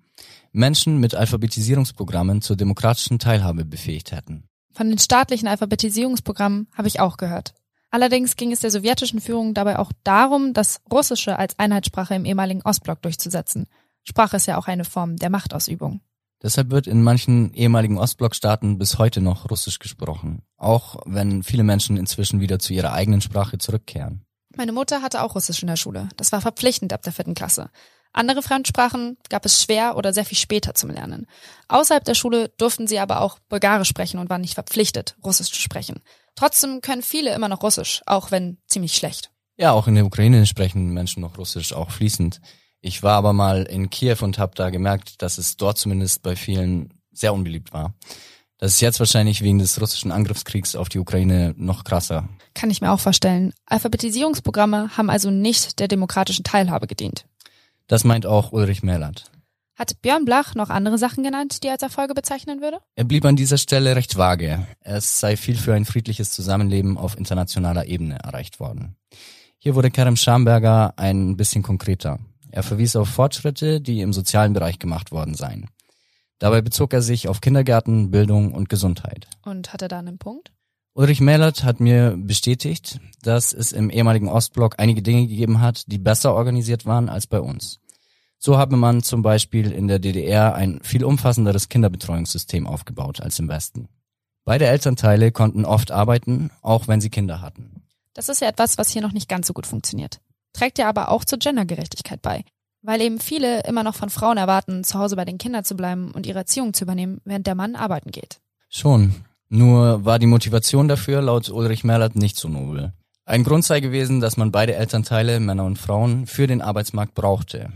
[0.51, 4.45] Menschen mit Alphabetisierungsprogrammen zur demokratischen Teilhabe befähigt hätten.
[4.73, 7.53] Von den staatlichen Alphabetisierungsprogrammen habe ich auch gehört.
[7.89, 12.61] Allerdings ging es der sowjetischen Führung dabei auch darum, das Russische als Einheitssprache im ehemaligen
[12.61, 13.67] Ostblock durchzusetzen.
[14.03, 16.01] Sprache ist ja auch eine Form der Machtausübung.
[16.43, 21.97] Deshalb wird in manchen ehemaligen Ostblockstaaten bis heute noch Russisch gesprochen, auch wenn viele Menschen
[21.97, 24.23] inzwischen wieder zu ihrer eigenen Sprache zurückkehren.
[24.55, 26.09] Meine Mutter hatte auch Russisch in der Schule.
[26.17, 27.69] Das war verpflichtend ab der vierten Klasse.
[28.13, 31.27] Andere Fremdsprachen gab es schwer oder sehr viel später zum Lernen.
[31.67, 35.59] Außerhalb der Schule durften sie aber auch Bulgarisch sprechen und waren nicht verpflichtet, Russisch zu
[35.59, 36.01] sprechen.
[36.37, 39.31] Trotzdem können viele immer noch Russisch, auch wenn ziemlich schlecht.
[39.57, 42.39] Ja, auch in der Ukraine sprechen Menschen noch Russisch, auch fließend.
[42.79, 46.35] Ich war aber mal in Kiew und habe da gemerkt, dass es dort zumindest bei
[46.35, 47.95] vielen sehr unbeliebt war.
[48.59, 52.29] Das ist jetzt wahrscheinlich wegen des russischen Angriffskriegs auf die Ukraine noch krasser.
[52.53, 53.53] Kann ich mir auch vorstellen.
[53.65, 57.25] Alphabetisierungsprogramme haben also nicht der demokratischen Teilhabe gedient.
[57.87, 59.31] Das meint auch Ulrich Merland.
[59.77, 62.79] Hat Björn Blach noch andere Sachen genannt, die er als Erfolge bezeichnen würde?
[62.95, 64.65] Er blieb an dieser Stelle recht vage.
[64.81, 68.95] Es sei viel für ein friedliches Zusammenleben auf internationaler Ebene erreicht worden.
[69.59, 72.17] Hier wurde Kerem Schamberger ein bisschen konkreter.
[72.49, 75.69] Er verwies auf Fortschritte, die im sozialen Bereich gemacht worden seien.
[76.39, 79.27] Dabei bezog er sich auf Kindergärten, Bildung und Gesundheit.
[79.43, 80.51] Und hat er da einen Punkt?
[80.93, 85.99] Ulrich Mählert hat mir bestätigt, dass es im ehemaligen Ostblock einige Dinge gegeben hat, die
[85.99, 87.79] besser organisiert waren als bei uns.
[88.39, 93.49] So habe man zum Beispiel in der DDR ein viel umfassenderes Kinderbetreuungssystem aufgebaut als im
[93.49, 93.89] Westen.
[94.45, 97.83] Beide Elternteile konnten oft arbeiten, auch wenn sie Kinder hatten.
[98.13, 100.21] Das ist ja etwas, was hier noch nicht ganz so gut funktioniert.
[100.53, 102.43] Trägt ja aber auch zur Gendergerechtigkeit bei.
[102.81, 106.11] Weil eben viele immer noch von Frauen erwarten, zu Hause bei den Kindern zu bleiben
[106.11, 108.39] und ihre Erziehung zu übernehmen, während der Mann arbeiten geht.
[108.69, 109.25] Schon.
[109.49, 112.93] Nur war die Motivation dafür laut Ulrich Merlert nicht so nobel.
[113.25, 117.71] Ein Grund sei gewesen, dass man beide Elternteile, Männer und Frauen, für den Arbeitsmarkt brauchte.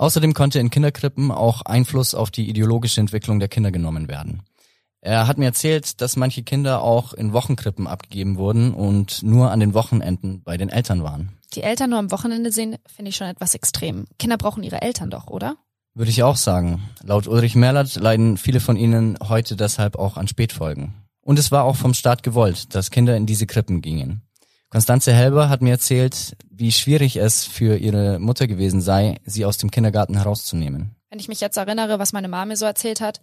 [0.00, 4.40] Außerdem konnte in Kinderkrippen auch Einfluss auf die ideologische Entwicklung der Kinder genommen werden.
[5.02, 9.60] Er hat mir erzählt, dass manche Kinder auch in Wochenkrippen abgegeben wurden und nur an
[9.60, 11.36] den Wochenenden bei den Eltern waren.
[11.54, 14.06] Die Eltern nur am Wochenende sehen, finde ich schon etwas extrem.
[14.18, 15.56] Kinder brauchen ihre Eltern doch, oder?
[15.92, 16.80] Würde ich auch sagen.
[17.02, 20.94] Laut Ulrich Merlert leiden viele von ihnen heute deshalb auch an Spätfolgen.
[21.20, 24.22] Und es war auch vom Staat gewollt, dass Kinder in diese Krippen gingen.
[24.70, 29.58] Konstanze Helber hat mir erzählt, wie schwierig es für ihre Mutter gewesen sei, sie aus
[29.58, 30.94] dem Kindergarten herauszunehmen.
[31.10, 33.20] Wenn ich mich jetzt erinnere, was meine Mama mir so erzählt hat,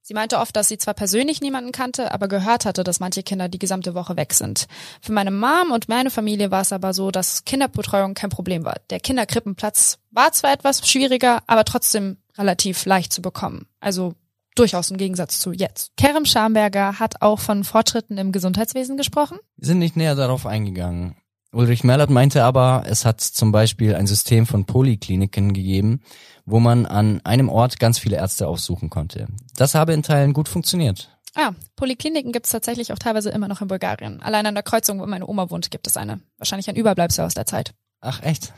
[0.00, 3.50] Sie meinte oft, dass sie zwar persönlich niemanden kannte, aber gehört hatte, dass manche Kinder
[3.50, 4.66] die gesamte Woche weg sind.
[5.02, 8.76] Für meine Mom und meine Familie war es aber so, dass Kinderbetreuung kein Problem war.
[8.88, 13.66] Der Kinderkrippenplatz war zwar etwas schwieriger, aber trotzdem relativ leicht zu bekommen.
[13.80, 14.14] Also
[14.58, 15.92] durchaus im Gegensatz zu jetzt.
[15.96, 19.38] Kerem Schamberger hat auch von Fortschritten im Gesundheitswesen gesprochen.
[19.56, 21.16] Wir sind nicht näher darauf eingegangen.
[21.50, 26.02] Ulrich Merlert meinte aber, es hat zum Beispiel ein System von Polikliniken gegeben,
[26.44, 29.28] wo man an einem Ort ganz viele Ärzte aufsuchen konnte.
[29.56, 31.08] Das habe in Teilen gut funktioniert.
[31.34, 34.20] Ah, Polikliniken gibt es tatsächlich auch teilweise immer noch in Bulgarien.
[34.20, 36.20] Allein an der Kreuzung, wo meine Oma wohnt, gibt es eine.
[36.36, 37.74] Wahrscheinlich ein Überbleibsel aus der Zeit.
[38.00, 38.52] Ach echt?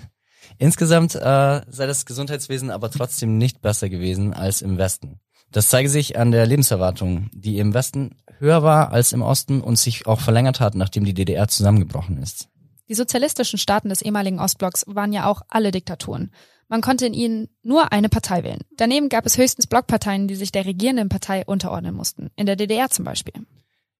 [0.59, 1.21] Insgesamt äh,
[1.69, 5.21] sei das Gesundheitswesen aber trotzdem nicht besser gewesen als im Westen.
[5.53, 9.79] Das zeige sich an der Lebenserwartung, die im Westen höher war als im Osten und
[9.79, 12.49] sich auch verlängert hat, nachdem die DDR zusammengebrochen ist.
[12.89, 16.33] Die sozialistischen Staaten des ehemaligen Ostblocks waren ja auch alle Diktaturen.
[16.69, 18.61] Man konnte in ihnen nur eine Partei wählen.
[18.77, 22.31] Daneben gab es höchstens Blockparteien, die sich der regierenden Partei unterordnen mussten.
[22.37, 23.35] In der DDR zum Beispiel.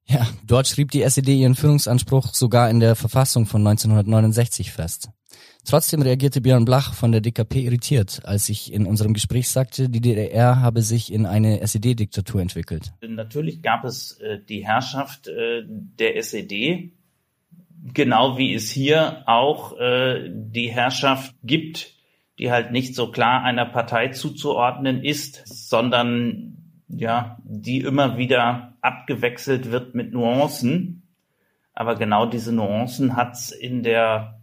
[0.07, 5.11] Ja, dort schrieb die SED ihren Führungsanspruch sogar in der Verfassung von 1969 fest.
[5.71, 10.01] Trotzdem reagierte Björn Blach von der DKP irritiert, als ich in unserem Gespräch sagte, die
[10.01, 12.93] DDR habe sich in eine SED-Diktatur entwickelt.
[13.01, 16.93] Natürlich gab es äh, die Herrschaft äh, der SED,
[17.95, 21.95] genau wie es hier auch äh, die Herrschaft gibt
[22.41, 26.57] die halt nicht so klar einer Partei zuzuordnen ist, sondern
[26.89, 31.03] ja, die immer wieder abgewechselt wird mit Nuancen.
[31.75, 34.40] Aber genau diese Nuancen hat es in der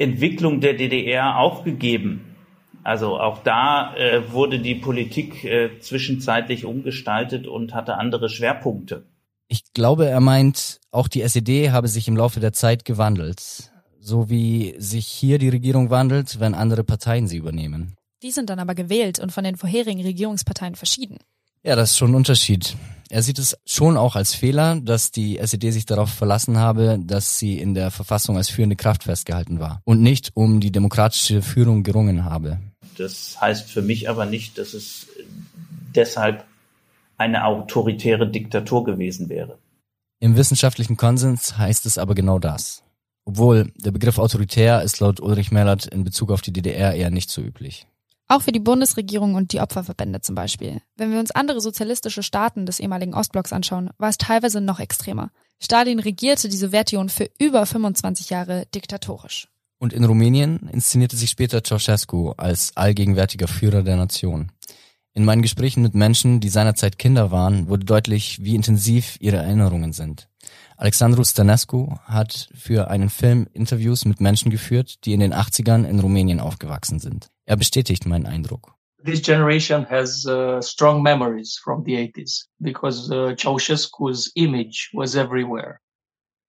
[0.00, 2.36] Entwicklung der DDR auch gegeben.
[2.82, 9.04] Also auch da äh, wurde die Politik äh, zwischenzeitlich umgestaltet und hatte andere Schwerpunkte.
[9.48, 14.30] Ich glaube, er meint, auch die SED habe sich im Laufe der Zeit gewandelt so
[14.30, 17.94] wie sich hier die Regierung wandelt, wenn andere Parteien sie übernehmen.
[18.22, 21.18] Die sind dann aber gewählt und von den vorherigen Regierungsparteien verschieden.
[21.62, 22.74] Ja, das ist schon ein Unterschied.
[23.10, 27.38] Er sieht es schon auch als Fehler, dass die SED sich darauf verlassen habe, dass
[27.38, 31.82] sie in der Verfassung als führende Kraft festgehalten war und nicht um die demokratische Führung
[31.82, 32.60] gerungen habe.
[32.96, 35.08] Das heißt für mich aber nicht, dass es
[35.94, 36.44] deshalb
[37.18, 39.58] eine autoritäre Diktatur gewesen wäre.
[40.20, 42.84] Im wissenschaftlichen Konsens heißt es aber genau das.
[43.26, 47.30] Obwohl der Begriff autoritär ist laut Ulrich Mellert in Bezug auf die DDR eher nicht
[47.30, 47.86] so üblich.
[48.30, 50.80] Auch für die Bundesregierung und die Opferverbände zum Beispiel.
[50.96, 55.32] Wenn wir uns andere sozialistische Staaten des ehemaligen Ostblocks anschauen, war es teilweise noch extremer.
[55.58, 59.48] Stalin regierte die Sowjetunion für über 25 Jahre diktatorisch.
[59.80, 64.52] Und in Rumänien inszenierte sich später Ceausescu als allgegenwärtiger Führer der Nation.
[65.12, 69.92] In meinen Gesprächen mit Menschen, die seinerzeit Kinder waren, wurde deutlich, wie intensiv ihre Erinnerungen
[69.92, 70.28] sind.
[70.76, 75.98] Alexandru Stanescu hat für einen Film Interviews mit Menschen geführt, die in den 80ern in
[75.98, 77.28] Rumänien aufgewachsen sind.
[77.50, 78.76] Er bestätigt meinen Eindruck.
[79.04, 85.80] This generation has uh, strong memories from the 80s because uh, Ceausescu's image was everywhere.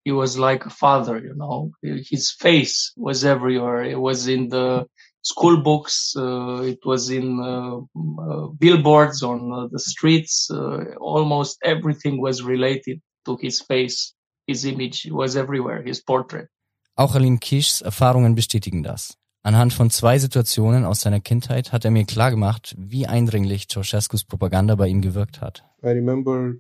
[0.05, 1.71] He was like a father, you know.
[1.81, 3.83] His face was everywhere.
[3.83, 4.85] It was in the
[5.23, 6.13] school books.
[6.15, 7.77] Uh, it was in uh,
[8.21, 10.51] uh, billboards on uh, the streets.
[10.51, 14.13] Uh, almost everything was related to his face.
[14.45, 16.47] His image was everywhere, his portrait.
[16.95, 19.17] Auch Alim Kishs Erfahrungen bestätigen das.
[19.43, 24.75] Anhand von zwei Situationen aus seiner Kindheit hat er mir klargemacht, wie eindringlich Ceausescus Propaganda
[24.75, 25.63] bei ihm gewirkt hat.
[25.83, 26.55] I remember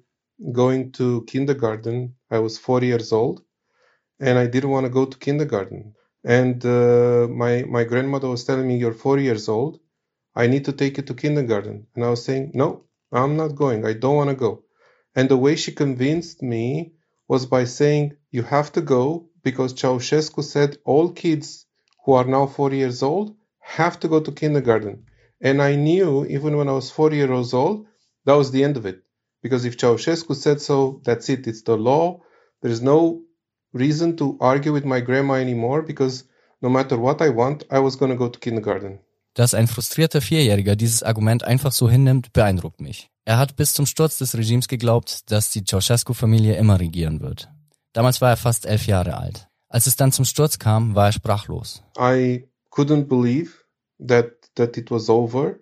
[0.51, 2.17] going to kindergarten.
[2.31, 3.43] I was four years old
[4.19, 5.95] and I didn't want to go to kindergarten.
[6.23, 9.79] And uh, my, my grandmother was telling me, you're four years old.
[10.35, 11.87] I need to take you to kindergarten.
[11.95, 13.85] And I was saying, no, I'm not going.
[13.85, 14.63] I don't want to go.
[15.15, 16.93] And the way she convinced me
[17.27, 21.65] was by saying, You have to go because Ceausescu said all kids
[22.05, 25.05] who are now four years old have to go to kindergarten.
[25.41, 27.87] And I knew, even when I was four years old,
[28.25, 29.03] that was the end of it.
[29.41, 31.47] Because if Ceausescu said so, that's it.
[31.47, 32.21] It's the law.
[32.61, 33.21] There's no
[33.73, 36.25] reason to argue with my grandma anymore because
[36.61, 38.99] no matter what I want, I was going to go to kindergarten.
[39.33, 43.09] Dass ein frustrierter Vierjähriger dieses Argument einfach so hinnimmt, beeindruckt mich.
[43.23, 47.49] Er hat bis zum Sturz des Regimes geglaubt, dass die Ceausescu-Familie immer regieren wird.
[47.93, 49.47] Damals war er fast elf Jahre alt.
[49.71, 51.81] Als es dann zum Sturz kam, war er sprachlos.
[51.97, 53.51] I couldn't believe
[54.05, 55.59] that that it was over.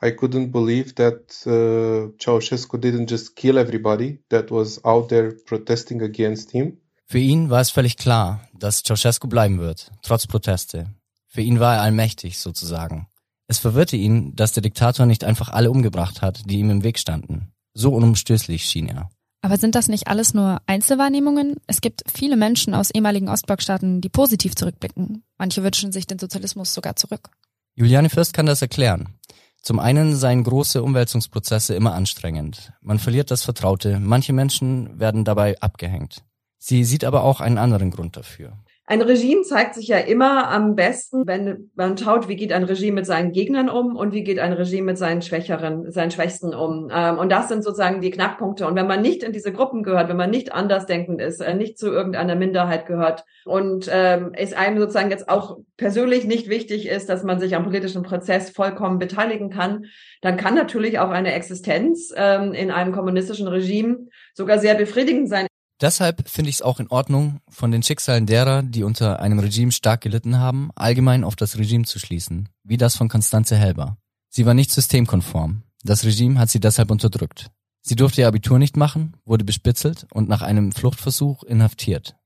[0.00, 6.02] I couldn't believe that uh, Ceausescu didn't just kill everybody that was out there protesting
[6.02, 6.78] against him.
[7.06, 10.94] Für ihn war es völlig klar, dass Ceausescu bleiben wird, trotz Proteste.
[11.26, 13.08] Für ihn war er allmächtig, sozusagen.
[13.48, 16.98] Es verwirrte ihn, dass der Diktator nicht einfach alle umgebracht hat, die ihm im Weg
[16.98, 17.50] standen.
[17.74, 19.10] So unumstößlich schien er.
[19.40, 21.56] Aber sind das nicht alles nur Einzelwahrnehmungen?
[21.66, 25.22] Es gibt viele Menschen aus ehemaligen Ostblockstaaten, die positiv zurückblicken.
[25.38, 27.30] Manche wünschen sich den Sozialismus sogar zurück.
[27.74, 29.18] Juliane Fürst kann das erklären.
[29.62, 32.72] Zum einen seien große Umwälzungsprozesse immer anstrengend.
[32.80, 36.24] Man verliert das Vertraute, manche Menschen werden dabei abgehängt.
[36.58, 38.58] Sie sieht aber auch einen anderen Grund dafür.
[38.90, 42.94] Ein Regime zeigt sich ja immer am besten, wenn man schaut, wie geht ein Regime
[42.94, 46.88] mit seinen Gegnern um und wie geht ein Regime mit seinen Schwächeren, seinen Schwächsten um.
[46.90, 48.66] Ähm, und das sind sozusagen die Knackpunkte.
[48.66, 51.76] Und wenn man nicht in diese Gruppen gehört, wenn man nicht andersdenkend ist, äh, nicht
[51.76, 57.10] zu irgendeiner Minderheit gehört und ähm, es einem sozusagen jetzt auch persönlich nicht wichtig ist,
[57.10, 59.84] dass man sich am politischen Prozess vollkommen beteiligen kann,
[60.22, 65.47] dann kann natürlich auch eine Existenz ähm, in einem kommunistischen Regime sogar sehr befriedigend sein.
[65.80, 69.70] Deshalb finde ich es auch in Ordnung, von den Schicksalen derer, die unter einem Regime
[69.70, 73.96] stark gelitten haben, allgemein auf das Regime zu schließen, wie das von Constanze Helber.
[74.28, 75.62] Sie war nicht systemkonform.
[75.84, 77.50] Das Regime hat sie deshalb unterdrückt.
[77.80, 82.16] Sie durfte ihr Abitur nicht machen, wurde bespitzelt und nach einem Fluchtversuch inhaftiert.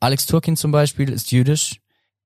[0.00, 1.80] Alex Turkin zum Beispiel ist jüdisch.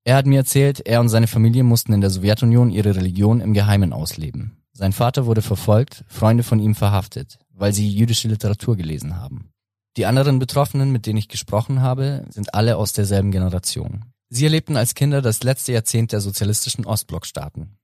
[0.05, 3.55] Er hat mir erzählt, er und seine Familie mussten in der Sowjetunion ihre Religion im
[3.55, 4.63] Geheimen ausleben.
[4.73, 9.51] Sein Vater wurde verfolgt, Freunde von ihm verhaftet, weil sie jüdische Literatur gelesen haben.
[9.97, 14.07] Die anderen Betroffenen, mit denen ich gesprochen habe, sind alle aus derselben Generation.
[14.29, 17.79] Sie erlebten als Kinder das letzte Jahrzehnt der sozialistischen Ostblockstaaten.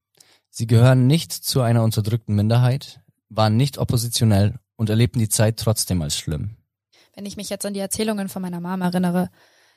[0.49, 6.03] Sie gehören nicht zu einer unterdrückten Minderheit, waren nicht oppositionell und erlebten die Zeit trotzdem
[6.03, 6.57] als schlimm.
[7.15, 9.31] Wenn ich mich jetzt an die Erzählungen von meiner Mom erinnere,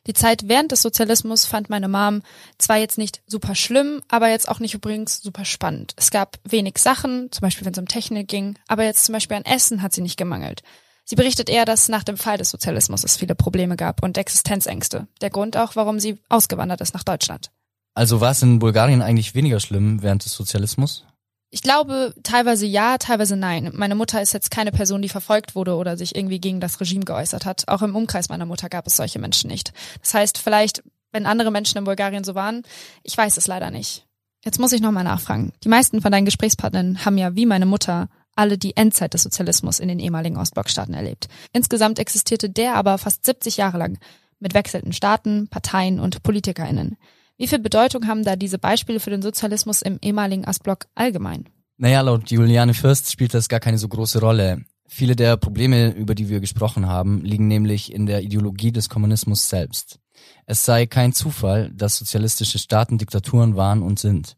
[0.08, 2.24] die Zeit während des Sozialismus fand meine Mom
[2.58, 5.94] zwar jetzt nicht super schlimm, aber jetzt auch nicht übrigens super spannend.
[5.98, 9.38] Es gab wenig Sachen, zum Beispiel wenn es um Technik ging, aber jetzt zum Beispiel
[9.38, 10.64] an Essen hat sie nicht gemangelt.
[11.06, 15.08] Sie berichtet eher, dass nach dem Fall des Sozialismus es viele Probleme gab und Existenzängste.
[15.22, 17.52] Der Grund auch, warum sie ausgewandert ist nach Deutschland.
[17.94, 21.06] Also war es in Bulgarien eigentlich weniger schlimm während des Sozialismus?
[21.52, 23.70] Ich glaube, teilweise ja, teilweise nein.
[23.76, 27.06] Meine Mutter ist jetzt keine Person, die verfolgt wurde oder sich irgendwie gegen das Regime
[27.06, 27.68] geäußert hat.
[27.68, 29.72] Auch im Umkreis meiner Mutter gab es solche Menschen nicht.
[30.02, 32.64] Das heißt, vielleicht, wenn andere Menschen in Bulgarien so waren,
[33.04, 34.08] ich weiß es leider nicht.
[34.44, 35.54] Jetzt muss ich nochmal nachfragen.
[35.64, 39.80] Die meisten von deinen Gesprächspartnern haben ja wie meine Mutter alle die Endzeit des Sozialismus
[39.80, 41.28] in den ehemaligen Ostblockstaaten erlebt.
[41.52, 43.98] Insgesamt existierte der aber fast 70 Jahre lang
[44.40, 46.98] mit wechselnden Staaten, Parteien und PolitikerInnen.
[47.38, 51.50] Wie viel Bedeutung haben da diese Beispiele für den Sozialismus im ehemaligen Ostblock allgemein?
[51.78, 54.66] Naja, laut Juliane Fürst spielt das gar keine so große Rolle.
[54.88, 59.50] Viele der Probleme, über die wir gesprochen haben, liegen nämlich in der Ideologie des Kommunismus
[59.50, 60.00] selbst.
[60.46, 64.38] Es sei kein Zufall, dass sozialistische Staaten Diktaturen waren und sind.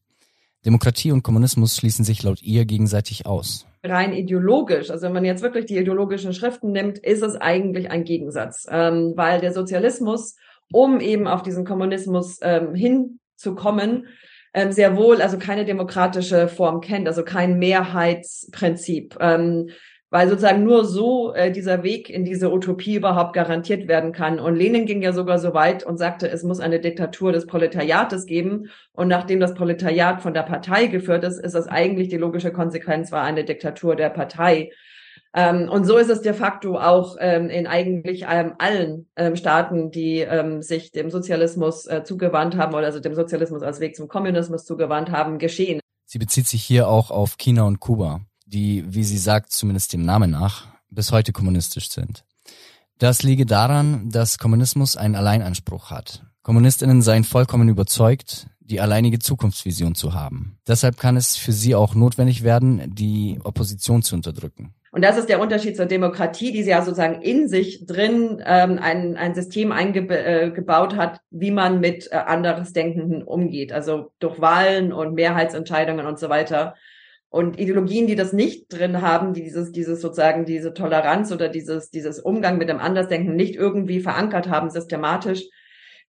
[0.65, 5.41] Demokratie und Kommunismus schließen sich laut ihr gegenseitig aus rein ideologisch, also wenn man jetzt
[5.41, 10.35] wirklich die ideologischen Schriften nimmt, ist es eigentlich ein Gegensatz, ähm, weil der Sozialismus,
[10.71, 14.07] um eben auf diesen Kommunismus ähm, hinzukommen,
[14.53, 19.17] ähm, sehr wohl also keine demokratische Form kennt, also kein Mehrheitsprinzip.
[19.19, 19.69] Ähm,
[20.15, 24.39] weil sozusagen nur so äh, dieser Weg in diese Utopie überhaupt garantiert werden kann.
[24.39, 28.25] Und Lenin ging ja sogar so weit und sagte, es muss eine Diktatur des Proletariates
[28.25, 28.69] geben.
[28.93, 33.11] Und nachdem das Proletariat von der Partei geführt ist, ist das eigentlich die logische Konsequenz,
[33.11, 34.71] war eine Diktatur der Partei.
[35.33, 39.91] Ähm, und so ist es de facto auch ähm, in eigentlich ähm, allen ähm, Staaten,
[39.91, 44.07] die ähm, sich dem Sozialismus äh, zugewandt haben oder also dem Sozialismus als Weg zum
[44.07, 45.81] Kommunismus zugewandt haben, geschehen.
[46.05, 50.03] Sie bezieht sich hier auch auf China und Kuba die, wie sie sagt, zumindest dem
[50.03, 52.23] Namen nach, bis heute kommunistisch sind.
[52.97, 56.23] Das liege daran, dass Kommunismus einen Alleinanspruch hat.
[56.43, 60.57] Kommunistinnen seien vollkommen überzeugt, die alleinige Zukunftsvision zu haben.
[60.67, 64.73] Deshalb kann es für sie auch notwendig werden, die Opposition zu unterdrücken.
[64.91, 68.79] Und das ist der Unterschied zur Demokratie, die sie ja sozusagen in sich drin ähm,
[68.81, 73.73] ein, ein System eingebaut äh, hat, wie man mit äh, anderes Denkenden umgeht.
[73.73, 76.75] Also durch Wahlen und Mehrheitsentscheidungen und so weiter.
[77.29, 81.89] Und Ideologien, die das nicht drin haben, die dieses, dieses sozusagen diese Toleranz oder dieses,
[81.89, 85.43] dieses Umgang mit dem Andersdenken nicht irgendwie verankert haben, systematisch,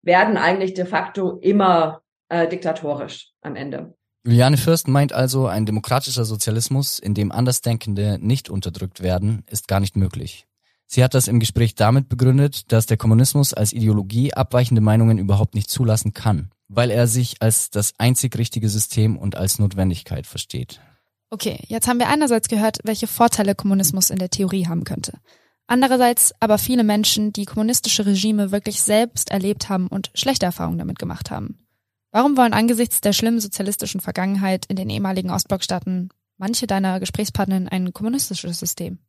[0.01, 3.93] werden eigentlich de facto immer äh, diktatorisch am Ende.
[4.25, 9.79] Juliane Fürst meint also, ein demokratischer Sozialismus, in dem Andersdenkende nicht unterdrückt werden, ist gar
[9.79, 10.47] nicht möglich.
[10.85, 15.55] Sie hat das im Gespräch damit begründet, dass der Kommunismus als Ideologie abweichende Meinungen überhaupt
[15.55, 20.81] nicht zulassen kann, weil er sich als das einzig richtige System und als Notwendigkeit versteht.
[21.29, 25.19] Okay, jetzt haben wir einerseits gehört, welche Vorteile Kommunismus in der Theorie haben könnte.
[25.67, 30.97] Andererseits aber viele Menschen, die kommunistische Regime wirklich selbst erlebt haben und schlechte Erfahrungen damit
[30.97, 31.67] gemacht haben.
[32.11, 37.91] Warum wollen angesichts der schlimmen sozialistischen Vergangenheit in den ehemaligen Ostblockstaaten manche deiner Gesprächspartner ein
[37.91, 38.99] kommunistisches System?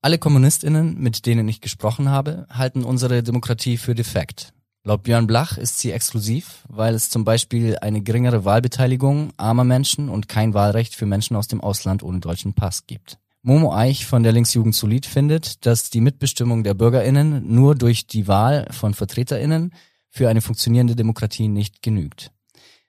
[0.00, 4.54] Alle Kommunistinnen, mit denen ich gesprochen habe, halten unsere Demokratie für defekt.
[4.88, 10.08] Laut Björn Blach ist sie exklusiv, weil es zum Beispiel eine geringere Wahlbeteiligung armer Menschen
[10.08, 13.18] und kein Wahlrecht für Menschen aus dem Ausland ohne deutschen Pass gibt.
[13.42, 18.28] Momo Eich von der Linksjugend Solid findet, dass die Mitbestimmung der BürgerInnen nur durch die
[18.28, 19.74] Wahl von VertreterInnen
[20.08, 22.32] für eine funktionierende Demokratie nicht genügt.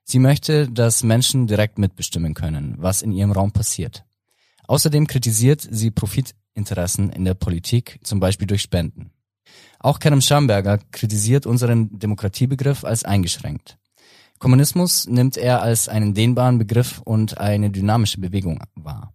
[0.06, 4.06] Sie möchte, dass Menschen direkt mitbestimmen können, was in ihrem Raum passiert.
[4.68, 9.12] Außerdem kritisiert sie Profitinteressen in der Politik, zum Beispiel durch Spenden.
[9.80, 13.78] Auch Kerem Schamberger kritisiert unseren Demokratiebegriff als eingeschränkt.
[14.38, 19.14] Kommunismus nimmt er als einen dehnbaren Begriff und eine dynamische Bewegung wahr.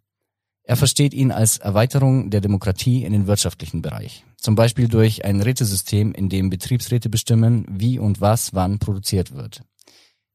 [0.67, 5.43] Er versteht ihn als Erweiterung der Demokratie in den wirtschaftlichen Bereich, zum Beispiel durch ein
[5.43, 9.63] Rätesystem, in dem Betriebsräte bestimmen, wie und was wann produziert wird.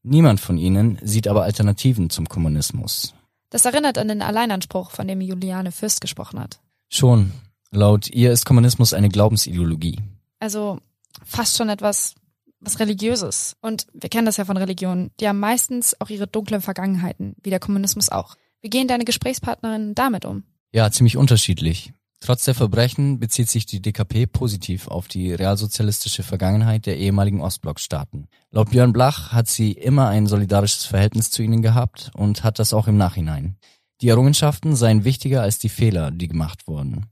[0.04, 3.16] Niemand von ihnen sieht aber Alternativen zum Kommunismus.
[3.50, 6.60] Das erinnert an den Alleinanspruch, von dem Juliane Fürst gesprochen hat.
[6.90, 7.32] Schon.
[7.72, 10.00] Laut ihr ist Kommunismus eine Glaubensideologie.
[10.40, 10.80] Also
[11.26, 12.16] fast schon etwas
[12.62, 13.56] was religiöses.
[13.62, 15.12] Und wir kennen das ja von Religionen.
[15.20, 18.36] Die haben meistens auch ihre dunklen Vergangenheiten, wie der Kommunismus auch.
[18.62, 20.44] Wie gehen deine Gesprächspartnerinnen damit um?
[20.74, 21.94] Ja, ziemlich unterschiedlich.
[22.22, 28.28] Trotz der Verbrechen bezieht sich die DKP positiv auf die realsozialistische Vergangenheit der ehemaligen Ostblockstaaten.
[28.52, 32.74] Laut Björn Blach hat sie immer ein solidarisches Verhältnis zu ihnen gehabt und hat das
[32.74, 33.56] auch im Nachhinein.
[34.02, 37.06] Die Errungenschaften seien wichtiger als die Fehler, die gemacht wurden.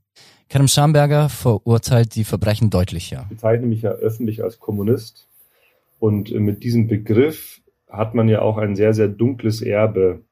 [0.48, 3.22] Kerem Schamberger verurteilt die Verbrechen deutlicher.
[3.24, 5.28] Ich bezeichne mich ja öffentlich als Kommunist
[5.98, 10.22] und mit diesem Begriff hat man ja auch ein sehr, sehr dunkles Erbe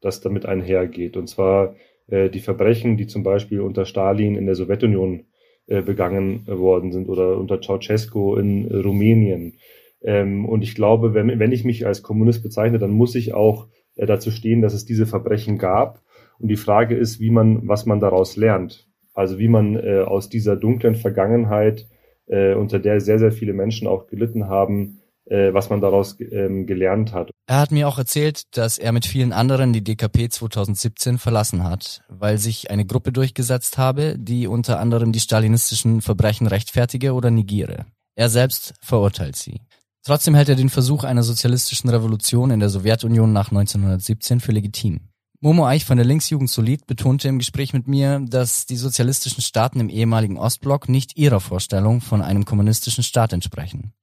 [0.00, 1.16] das damit einhergeht.
[1.16, 1.74] Und zwar
[2.08, 5.24] äh, die Verbrechen, die zum Beispiel unter Stalin in der Sowjetunion
[5.66, 9.58] äh, begangen worden sind oder unter Ceausescu in Rumänien.
[10.02, 13.68] Ähm, und ich glaube, wenn, wenn ich mich als Kommunist bezeichne, dann muss ich auch
[13.96, 16.02] äh, dazu stehen, dass es diese Verbrechen gab.
[16.38, 18.89] Und die Frage ist, wie man, was man daraus lernt.
[19.20, 21.86] Also wie man äh, aus dieser dunklen Vergangenheit,
[22.26, 26.66] äh, unter der sehr, sehr viele Menschen auch gelitten haben, äh, was man daraus ähm,
[26.66, 27.30] gelernt hat.
[27.46, 32.00] Er hat mir auch erzählt, dass er mit vielen anderen die DKP 2017 verlassen hat,
[32.08, 37.84] weil sich eine Gruppe durchgesetzt habe, die unter anderem die stalinistischen Verbrechen rechtfertige oder negiere.
[38.14, 39.60] Er selbst verurteilt sie.
[40.02, 45.09] Trotzdem hält er den Versuch einer sozialistischen Revolution in der Sowjetunion nach 1917 für legitim.
[45.42, 49.80] Momo Eich von der Linksjugend Solid betonte im Gespräch mit mir, dass die sozialistischen Staaten
[49.80, 53.94] im ehemaligen Ostblock nicht ihrer Vorstellung von einem kommunistischen Staat entsprechen.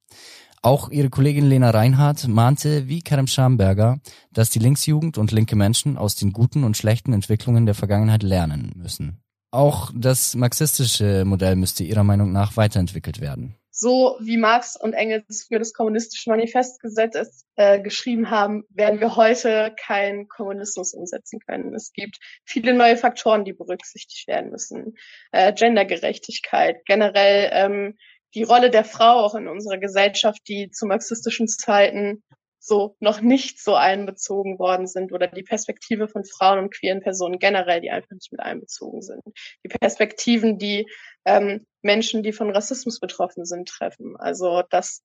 [0.62, 4.00] Auch ihre Kollegin Lena Reinhardt mahnte wie Kerem Schamberger,
[4.32, 8.72] dass die Linksjugend und linke Menschen aus den guten und schlechten Entwicklungen der Vergangenheit lernen
[8.74, 9.20] müssen.
[9.52, 13.54] Auch das marxistische Modell müsste ihrer Meinung nach weiterentwickelt werden.
[13.80, 19.14] So wie Marx und Engels für das kommunistische Manifest gesetzt, äh, geschrieben haben, werden wir
[19.14, 21.72] heute keinen Kommunismus umsetzen können.
[21.76, 24.96] Es gibt viele neue Faktoren, die berücksichtigt werden müssen.
[25.30, 27.96] Äh, Gendergerechtigkeit, generell ähm,
[28.34, 32.24] die Rolle der Frau auch in unserer Gesellschaft, die zu marxistischen Zeiten
[32.58, 37.38] so noch nicht so einbezogen worden sind oder die Perspektive von Frauen und queeren Personen
[37.38, 39.22] generell, die einfach nicht mit einbezogen sind.
[39.64, 40.90] Die Perspektiven, die
[41.24, 44.16] ähm, Menschen, die von Rassismus betroffen sind, treffen.
[44.16, 45.02] Also dass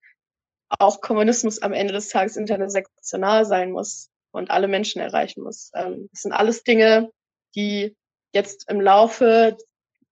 [0.69, 5.71] auch Kommunismus am Ende des Tages intersektional sein muss und alle Menschen erreichen muss.
[5.75, 7.11] Ähm, das sind alles Dinge,
[7.55, 7.95] die
[8.33, 9.57] jetzt im Laufe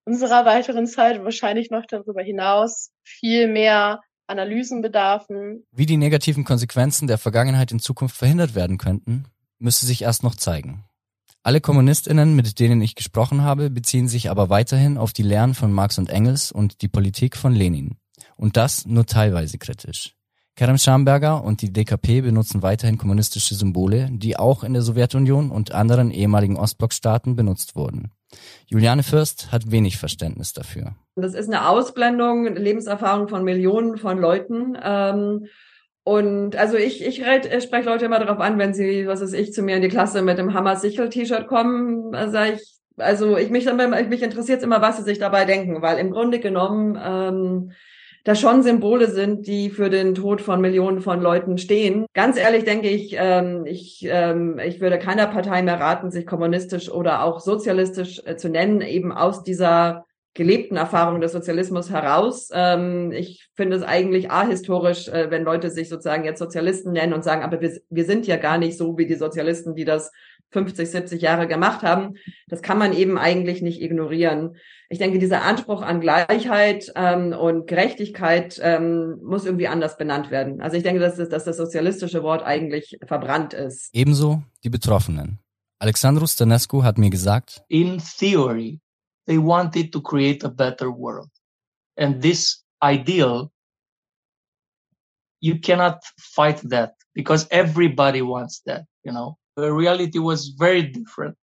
[0.06, 4.02] unserer weiteren Zeit, wahrscheinlich noch darüber hinaus, viel mehr
[4.32, 5.64] Analysen bedarfen.
[5.72, 9.26] Wie die negativen Konsequenzen der Vergangenheit in Zukunft verhindert werden könnten,
[9.60, 10.86] müsste sich erst noch zeigen.
[11.44, 15.72] Alle Kommunistinnen, mit denen ich gesprochen habe, beziehen sich aber weiterhin auf die Lehren von
[15.72, 17.98] Marx und Engels und die Politik von Lenin.
[18.36, 20.16] Und das nur teilweise kritisch.
[20.56, 25.72] Kerem Schamberger und die DKP benutzen weiterhin kommunistische Symbole, die auch in der Sowjetunion und
[25.72, 28.12] anderen ehemaligen Ostblockstaaten benutzt wurden.
[28.68, 30.96] Juliane Fürst hat wenig Verständnis dafür.
[31.16, 34.78] Das ist eine Ausblendung, Lebenserfahrung von Millionen von Leuten.
[34.82, 35.48] Ähm,
[36.04, 39.54] und also ich, ich, ich spreche Leute immer darauf an, wenn sie, was weiß ich,
[39.54, 43.50] zu mir in die Klasse mit dem Hammer Sichel T-Shirt kommen, sage ich, also ich
[43.50, 47.72] mich mich interessiert immer, was sie sich dabei denken, weil im Grunde genommen ähm,
[48.24, 52.06] da schon Symbole sind, die für den Tod von Millionen von Leuten stehen.
[52.14, 56.90] Ganz ehrlich denke ich, ähm, ich, ähm, ich würde keiner Partei mehr raten, sich kommunistisch
[56.90, 62.50] oder auch sozialistisch äh, zu nennen, eben aus dieser gelebten Erfahrung des Sozialismus heraus.
[62.54, 67.24] Ähm, ich finde es eigentlich ahistorisch, äh, wenn Leute sich sozusagen jetzt Sozialisten nennen und
[67.24, 70.12] sagen, aber wir, wir sind ja gar nicht so wie die Sozialisten, die das
[70.52, 72.16] 50, 70 Jahre gemacht haben.
[72.48, 74.56] Das kann man eben eigentlich nicht ignorieren.
[74.92, 80.60] Ich denke, dieser Anspruch an Gleichheit ähm, und Gerechtigkeit ähm, muss irgendwie anders benannt werden.
[80.60, 83.90] Also ich denke, dass, das, dass das sozialistische Wort eigentlich verbrannt ist.
[83.94, 85.40] Ebenso die Betroffenen.
[85.80, 88.82] Alexandru Stanescu hat mir gesagt, In theory,
[89.28, 91.30] they wanted to create a better world.
[91.98, 93.50] And this ideal,
[95.40, 99.38] you cannot fight that because everybody wants that, you know.
[99.56, 101.38] The reality was very different.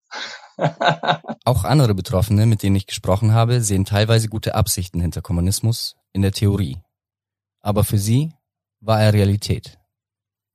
[1.45, 6.21] Auch andere Betroffene, mit denen ich gesprochen habe, sehen teilweise gute Absichten hinter Kommunismus in
[6.21, 6.77] der Theorie.
[7.61, 8.33] Aber für sie
[8.79, 9.77] war er Realität.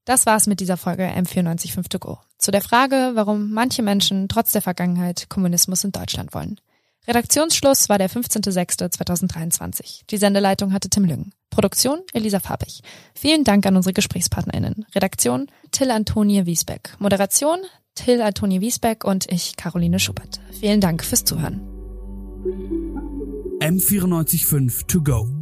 [0.04, 2.18] Das war's mit dieser Folge M945 To Go.
[2.38, 6.60] Zu der Frage, warum manche Menschen trotz der Vergangenheit Kommunismus in Deutschland wollen.
[7.06, 10.02] Redaktionsschluss war der 15.06.2023.
[10.08, 11.32] Die Sendeleitung hatte Tim Lüngen.
[11.50, 12.82] Produktion Elisa Fabich.
[13.14, 14.86] Vielen Dank an unsere GesprächspartnerInnen.
[14.94, 16.94] Redaktion Till Antonie Wiesbeck.
[16.98, 17.58] Moderation
[17.94, 20.40] Till Antonie Wiesbeck und ich, Caroline Schubert.
[20.58, 21.60] Vielen Dank fürs Zuhören.
[23.60, 25.41] M945 To Go.